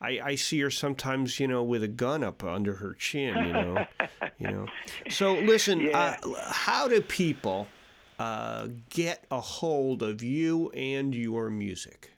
I, 0.00 0.20
I 0.24 0.34
see 0.34 0.58
her 0.60 0.70
sometimes, 0.70 1.38
you 1.38 1.46
know, 1.46 1.62
with 1.62 1.84
a 1.84 1.88
gun 1.88 2.24
up 2.24 2.42
under 2.42 2.74
her 2.74 2.92
chin, 2.94 3.36
you 3.46 3.52
know, 3.52 3.86
you 4.38 4.48
know. 4.48 4.66
So 5.10 5.34
listen, 5.34 5.80
Yeah. 5.80 6.16
uh, 6.24 6.34
how 6.50 6.88
do 6.88 7.00
people 7.00 7.68
uh, 8.18 8.66
get 8.90 9.24
a 9.30 9.40
hold 9.40 10.02
of 10.02 10.20
you 10.22 10.70
and 10.70 11.14
your 11.14 11.50
music? 11.50 12.11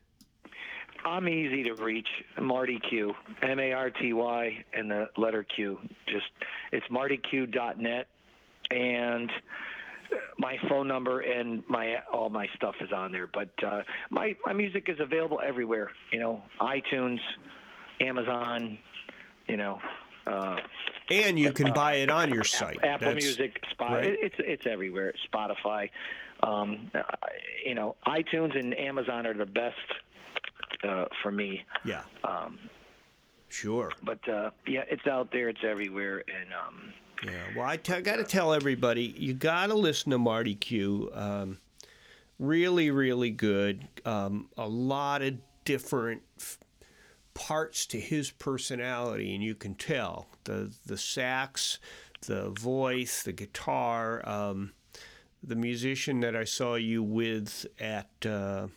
I'm 1.05 1.29
easy 1.29 1.62
to 1.64 1.75
reach. 1.75 2.09
Marty 2.40 2.81
Q, 2.88 3.14
M 3.43 3.59
A 3.59 3.73
R 3.73 3.90
T 3.90 4.12
Y, 4.12 4.64
and 4.73 4.90
the 4.90 5.09
letter 5.17 5.45
Q. 5.45 5.79
Just 6.07 6.27
it's 6.73 6.87
martyq.net, 6.88 8.07
and 8.71 9.31
my 10.38 10.57
phone 10.69 10.88
number 10.88 11.21
and 11.21 11.62
my 11.69 11.97
all 12.12 12.31
my 12.31 12.47
stuff 12.57 12.75
is 12.81 12.93
on 12.93 13.12
there. 13.12 13.29
But 13.33 13.51
uh, 13.64 13.83
my 14.11 14.37
my 14.45 14.53
music 14.53 14.88
is 14.88 14.99
available 15.01 15.40
everywhere. 15.45 15.90
You 16.12 16.21
know, 16.21 16.43
iTunes, 16.61 17.19
Amazon. 18.01 18.79
You 19.49 19.57
know. 19.57 19.81
Uh, 20.27 20.57
and 21.11 21.38
you 21.38 21.53
can 21.53 21.71
buy 21.75 21.97
it 21.97 22.11
on 22.11 22.33
your 22.33 22.45
site. 22.45 22.83
Apple 22.83 23.12
That's, 23.12 23.25
Music, 23.25 23.61
Spotify. 23.79 23.90
Right? 23.90 24.17
It's 24.23 24.37
it's 24.38 24.67
everywhere. 24.67 25.12
Spotify. 25.31 25.90
Um, 26.43 26.90
you 27.64 27.75
know, 27.75 27.97
iTunes 28.07 28.59
and 28.59 28.77
Amazon 28.79 29.27
are 29.27 29.35
the 29.35 29.47
best 29.47 29.77
uh, 30.85 31.07
for 31.23 31.33
me. 31.33 31.64
Yeah. 31.85 32.03
Um, 32.23 32.59
sure. 33.49 33.90
But 34.03 34.27
uh, 34.29 34.51
yeah, 34.66 34.85
it's 34.90 35.07
out 35.07 35.31
there. 35.33 35.49
It's 35.49 35.64
everywhere, 35.64 36.23
and. 36.29 36.53
Um, 36.53 36.92
yeah, 37.25 37.57
well, 37.57 37.66
I 37.66 37.77
t- 37.77 38.01
got 38.03 38.16
to 38.16 38.25
tell 38.25 38.53
everybody 38.53 39.14
you 39.16 39.33
got 39.33 39.68
to 39.68 39.75
listen 39.75 40.11
to 40.11 40.18
Marty 40.18 40.55
Q. 40.55 41.11
Um, 41.14 41.59
really, 42.38 42.90
really 42.90 43.31
good. 43.31 43.88
Um, 44.05 44.49
a 44.59 44.68
lot 44.68 45.23
of 45.23 45.38
different 45.64 46.23
f- 46.38 46.59
parts 47.33 47.87
to 47.87 48.01
his 48.01 48.31
personality, 48.31 49.35
and 49.35 49.42
you 49.42 49.55
can 49.55 49.75
tell 49.75 50.27
the 50.44 50.73
the 50.85 50.99
sax, 50.99 51.79
the 52.27 52.51
voice, 52.51 53.23
the 53.23 53.33
guitar. 53.33 54.27
Um, 54.29 54.73
the 55.42 55.57
musician 55.57 56.20
that 56.20 56.35
I 56.35 56.44
saw 56.44 56.75
you 56.75 57.03
with 57.03 57.66
at. 57.79 58.11
Uh, 58.27 58.68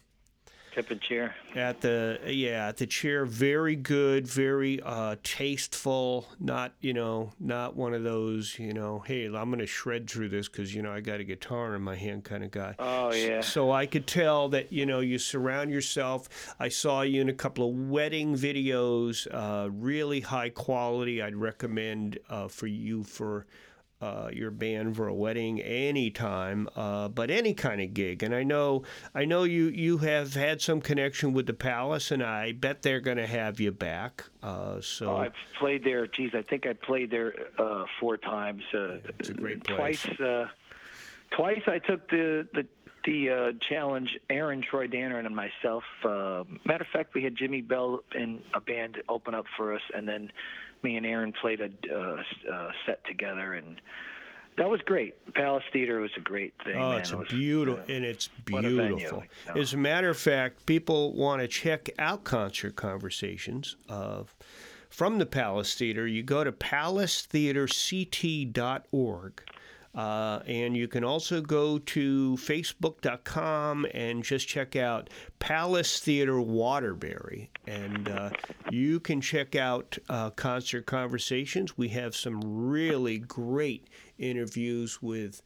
At 1.56 1.82
the 1.82 2.20
yeah, 2.26 2.68
at 2.68 2.78
the 2.78 2.86
chair, 2.86 3.26
very 3.26 3.76
good, 3.76 4.28
very 4.28 4.82
uh, 4.82 5.16
tasteful. 5.24 6.28
Not 6.40 6.74
you 6.82 6.94
know, 6.94 7.32
not 7.40 7.76
one 7.76 7.94
of 7.94 8.04
those 8.04 8.58
you 8.60 8.74
know, 8.74 9.04
hey, 9.06 9.26
I'm 9.26 9.50
going 9.50 9.60
to 9.60 9.68
shred 9.68 10.10
through 10.10 10.30
this 10.30 10.48
because 10.48 10.74
you 10.74 10.82
know 10.82 10.92
I 10.92 11.02
got 11.02 11.20
a 11.20 11.24
guitar 11.24 11.76
in 11.76 11.82
my 11.82 11.96
hand 11.96 12.24
kind 12.24 12.44
of 12.44 12.52
guy. 12.52 12.76
Oh 12.80 13.14
yeah. 13.14 13.42
So 13.42 13.72
I 13.72 13.86
could 13.86 14.08
tell 14.08 14.50
that 14.50 14.72
you 14.72 14.86
know 14.86 15.00
you 15.00 15.18
surround 15.18 15.72
yourself. 15.72 16.30
I 16.60 16.70
saw 16.70 17.02
you 17.02 17.22
in 17.22 17.30
a 17.30 17.34
couple 17.34 17.70
of 17.70 17.90
wedding 17.90 18.36
videos, 18.36 19.28
uh, 19.32 19.70
really 19.72 20.22
high 20.22 20.50
quality. 20.50 21.22
I'd 21.22 21.36
recommend 21.36 22.20
uh, 22.30 22.48
for 22.48 22.68
you 22.68 23.04
for 23.04 23.46
uh, 24.00 24.30
your 24.32 24.52
band 24.52 24.96
for 24.96 25.08
a 25.08 25.14
wedding 25.14 25.60
anytime, 25.60 26.70
uh, 26.76 27.08
but 27.08 27.32
any 27.32 27.54
kind 27.54 27.82
of 27.82 27.94
gig. 27.94 28.22
And 28.22 28.34
I 28.34 28.44
know, 28.44 28.84
I 29.16 29.26
know 29.26 29.44
you 29.44 29.66
you 29.66 29.98
have 30.00 30.36
had 30.36 30.62
some 30.62 30.82
connection 30.82 31.34
with 31.34 31.48
the 31.48 31.54
Palace, 31.54 32.12
and 32.12 32.22
I 32.22 32.52
bet 32.52 32.84
they're 32.84 33.00
going 33.00 33.18
to 33.18 33.28
have 33.28 33.60
you 33.60 33.72
back. 33.72 34.26
Uh, 34.44 34.82
so 34.82 35.10
oh, 35.12 35.18
I've 35.18 35.34
played 35.58 35.84
there. 35.84 36.06
Geez, 36.06 36.32
I 36.36 36.44
think 36.44 36.68
I 36.68 36.74
played 36.74 37.10
there 37.10 37.34
uh, 37.58 37.86
four 38.00 38.18
times. 38.18 38.62
Uh, 38.74 38.98
it's 39.20 39.30
a 39.30 39.34
great 39.34 39.64
place. 39.64 40.04
Twice, 40.04 40.20
uh, 40.20 40.48
twice 41.32 41.64
I 41.66 41.80
took 41.80 42.08
the 42.10 42.48
the 42.54 42.68
the 43.06 43.58
challenge. 43.68 44.20
Aaron 44.30 44.62
Troy 44.62 44.86
Danner 44.86 45.18
and 45.18 45.36
myself. 45.36 45.84
matter 46.04 46.84
of 46.84 46.88
fact, 46.94 47.16
we 47.16 47.24
had 47.24 47.36
Jimmy 47.36 47.62
Bell 47.62 48.04
and 48.14 48.42
a 48.54 48.62
band 48.62 49.02
open 49.10 49.34
up 49.34 49.46
for 49.56 49.74
us, 49.74 49.82
and 49.96 50.08
then 50.08 50.32
me 50.84 50.98
and 50.98 51.06
Aaron 51.06 51.32
played 51.42 51.62
a 51.62 51.70
uh, 51.94 52.18
uh, 52.52 52.72
set 52.86 53.06
together, 53.06 53.54
and 53.54 53.80
that 54.58 54.70
was 54.70 54.82
great. 54.82 55.16
Palace 55.34 55.64
Theater 55.72 56.00
was 56.00 56.12
a 56.18 56.22
great 56.22 56.54
thing. 56.64 56.78
Oh, 56.78 56.92
man. 56.92 57.00
it's 57.00 57.12
it 57.12 57.18
was, 57.18 57.30
beautiful, 57.30 57.82
uh, 57.82 57.94
and 57.94 58.06
it's 58.06 58.30
beautiful. 58.46 59.24
As 59.56 59.74
a 59.74 59.78
matter 59.78 60.10
of 60.10 60.18
fact, 60.18 60.66
people 60.66 61.14
want 61.14 61.42
to 61.42 61.48
check 61.48 61.90
out 62.00 62.24
concert 62.24 62.76
conversations. 62.76 63.76
Uh, 63.90 64.24
from 64.90 65.20
the 65.20 65.26
Palace 65.26 65.76
Theater, 65.76 66.08
you 66.08 66.24
go 66.24 66.44
to 66.44 66.52
palacetheaterct.org 66.52 69.44
uh, 69.98 70.42
and 70.46 70.78
you 70.78 70.88
can 70.88 71.04
also 71.04 71.42
go 71.42 71.80
to 71.80 72.36
facebook.com 72.36 73.88
and 73.96 74.24
just 74.24 74.48
check 74.48 74.76
out 74.76 75.10
Palace 75.40 76.00
Theater 76.00 76.40
Waterbury. 76.40 77.50
And 77.68 78.10
uh, 78.10 78.30
you 78.72 79.00
can 79.00 79.22
check 79.22 79.56
out 79.56 79.98
uh, 80.10 80.30
Concert 80.32 80.86
Conversations. 80.86 81.78
We 81.78 81.90
have 81.90 82.16
some 82.16 82.42
really 82.42 83.20
great 83.20 83.88
interviews 84.18 85.02
with. 85.02 85.42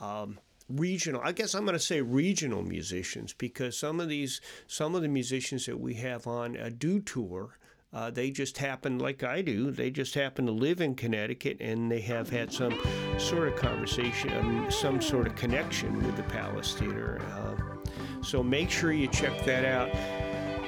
Um, 0.00 0.38
regional 0.68 1.20
i 1.22 1.32
guess 1.32 1.54
i'm 1.54 1.64
going 1.64 1.76
to 1.76 1.78
say 1.78 2.00
regional 2.00 2.62
musicians 2.62 3.34
because 3.34 3.76
some 3.76 4.00
of 4.00 4.08
these 4.08 4.40
some 4.66 4.94
of 4.94 5.02
the 5.02 5.08
musicians 5.08 5.66
that 5.66 5.78
we 5.78 5.92
have 5.92 6.26
on 6.26 6.56
a 6.56 6.70
do 6.70 6.98
tour 7.00 7.58
uh, 7.94 8.10
they 8.10 8.30
just 8.30 8.56
happen, 8.56 8.98
like 8.98 9.22
I 9.22 9.42
do, 9.42 9.70
they 9.70 9.90
just 9.90 10.14
happen 10.14 10.46
to 10.46 10.52
live 10.52 10.80
in 10.80 10.94
Connecticut 10.94 11.58
and 11.60 11.92
they 11.92 12.00
have 12.00 12.30
had 12.30 12.50
some 12.50 12.74
sort 13.18 13.48
of 13.48 13.56
conversation, 13.56 14.32
um, 14.38 14.70
some 14.70 15.02
sort 15.02 15.26
of 15.26 15.36
connection 15.36 16.02
with 16.02 16.16
the 16.16 16.22
Palace 16.22 16.74
Theater. 16.74 17.20
Uh, 17.34 18.22
so 18.22 18.42
make 18.42 18.70
sure 18.70 18.92
you 18.92 19.08
check 19.08 19.44
that 19.44 19.66
out. 19.66 19.90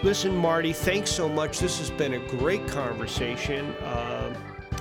Listen, 0.03 0.37
Marty, 0.37 0.73
thanks 0.73 1.11
so 1.11 1.29
much. 1.29 1.61
This 1.61 1.79
has 1.79 1.91
been 1.91 2.15
a 2.15 2.27
great 2.29 2.67
conversation. 2.69 3.67
Uh, 3.77 4.35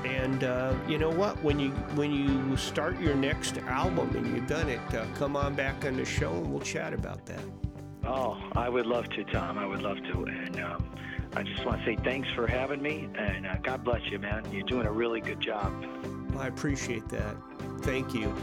and 0.04 0.43
uh, 0.43 0.73
you 0.88 0.97
know 0.97 1.10
what? 1.10 1.41
When 1.43 1.60
you 1.60 1.69
when 1.95 2.12
you 2.12 2.58
start 2.58 2.99
your 2.99 3.15
next 3.15 3.58
album 3.60 4.15
and 4.15 4.36
you've 4.36 4.47
done 4.47 4.67
it, 4.69 4.82
uh, 4.93 5.06
come 5.15 5.38
on 5.38 5.56
back 5.56 5.86
on 5.86 5.95
the 5.95 6.06
show 6.06 6.32
and 6.32 6.52
we'll 6.52 6.62
chat 6.62 6.93
about 6.93 7.26
that. 7.26 7.43
Oh, 8.06 8.38
I 8.54 8.67
would 8.67 8.86
love 8.86 9.08
to, 9.12 9.23
Tom. 9.23 9.58
I 9.58 9.65
would 9.65 9.82
love 9.82 9.97
to. 9.97 10.26
And 10.26 10.60
um, 10.60 10.89
I 11.36 11.43
just 11.43 11.65
want 11.65 11.80
to 11.80 11.86
say 11.86 11.95
thanks 12.04 12.28
for 12.36 12.47
having 12.47 12.82
me, 12.82 13.08
and 13.15 13.47
uh, 13.47 13.56
God 13.63 13.84
bless 13.84 14.02
you, 14.12 14.19
man. 14.19 14.45
You're 14.52 14.67
doing 14.67 14.86
a 14.86 14.91
really 14.91 15.21
good 15.21 15.39
job. 15.39 15.71
I 16.38 16.47
appreciate 16.47 17.08
that. 17.10 17.36
Thank 17.82 18.13
you. 18.13 18.36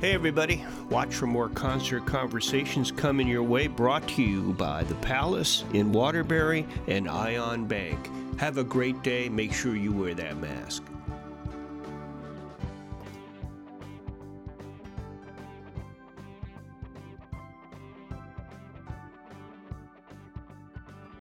Hey, 0.00 0.12
everybody. 0.12 0.64
Watch 0.90 1.16
for 1.16 1.26
more 1.26 1.48
concert 1.48 2.06
conversations 2.06 2.92
coming 2.92 3.26
your 3.26 3.42
way, 3.42 3.66
brought 3.66 4.06
to 4.10 4.22
you 4.22 4.52
by 4.52 4.84
The 4.84 4.94
Palace 4.94 5.64
in 5.72 5.90
Waterbury 5.90 6.68
and 6.86 7.08
Ion 7.08 7.64
Bank. 7.64 7.98
Have 8.38 8.58
a 8.58 8.64
great 8.64 9.02
day. 9.02 9.28
Make 9.28 9.52
sure 9.52 9.74
you 9.74 9.90
wear 9.90 10.14
that 10.14 10.36
mask. 10.36 10.84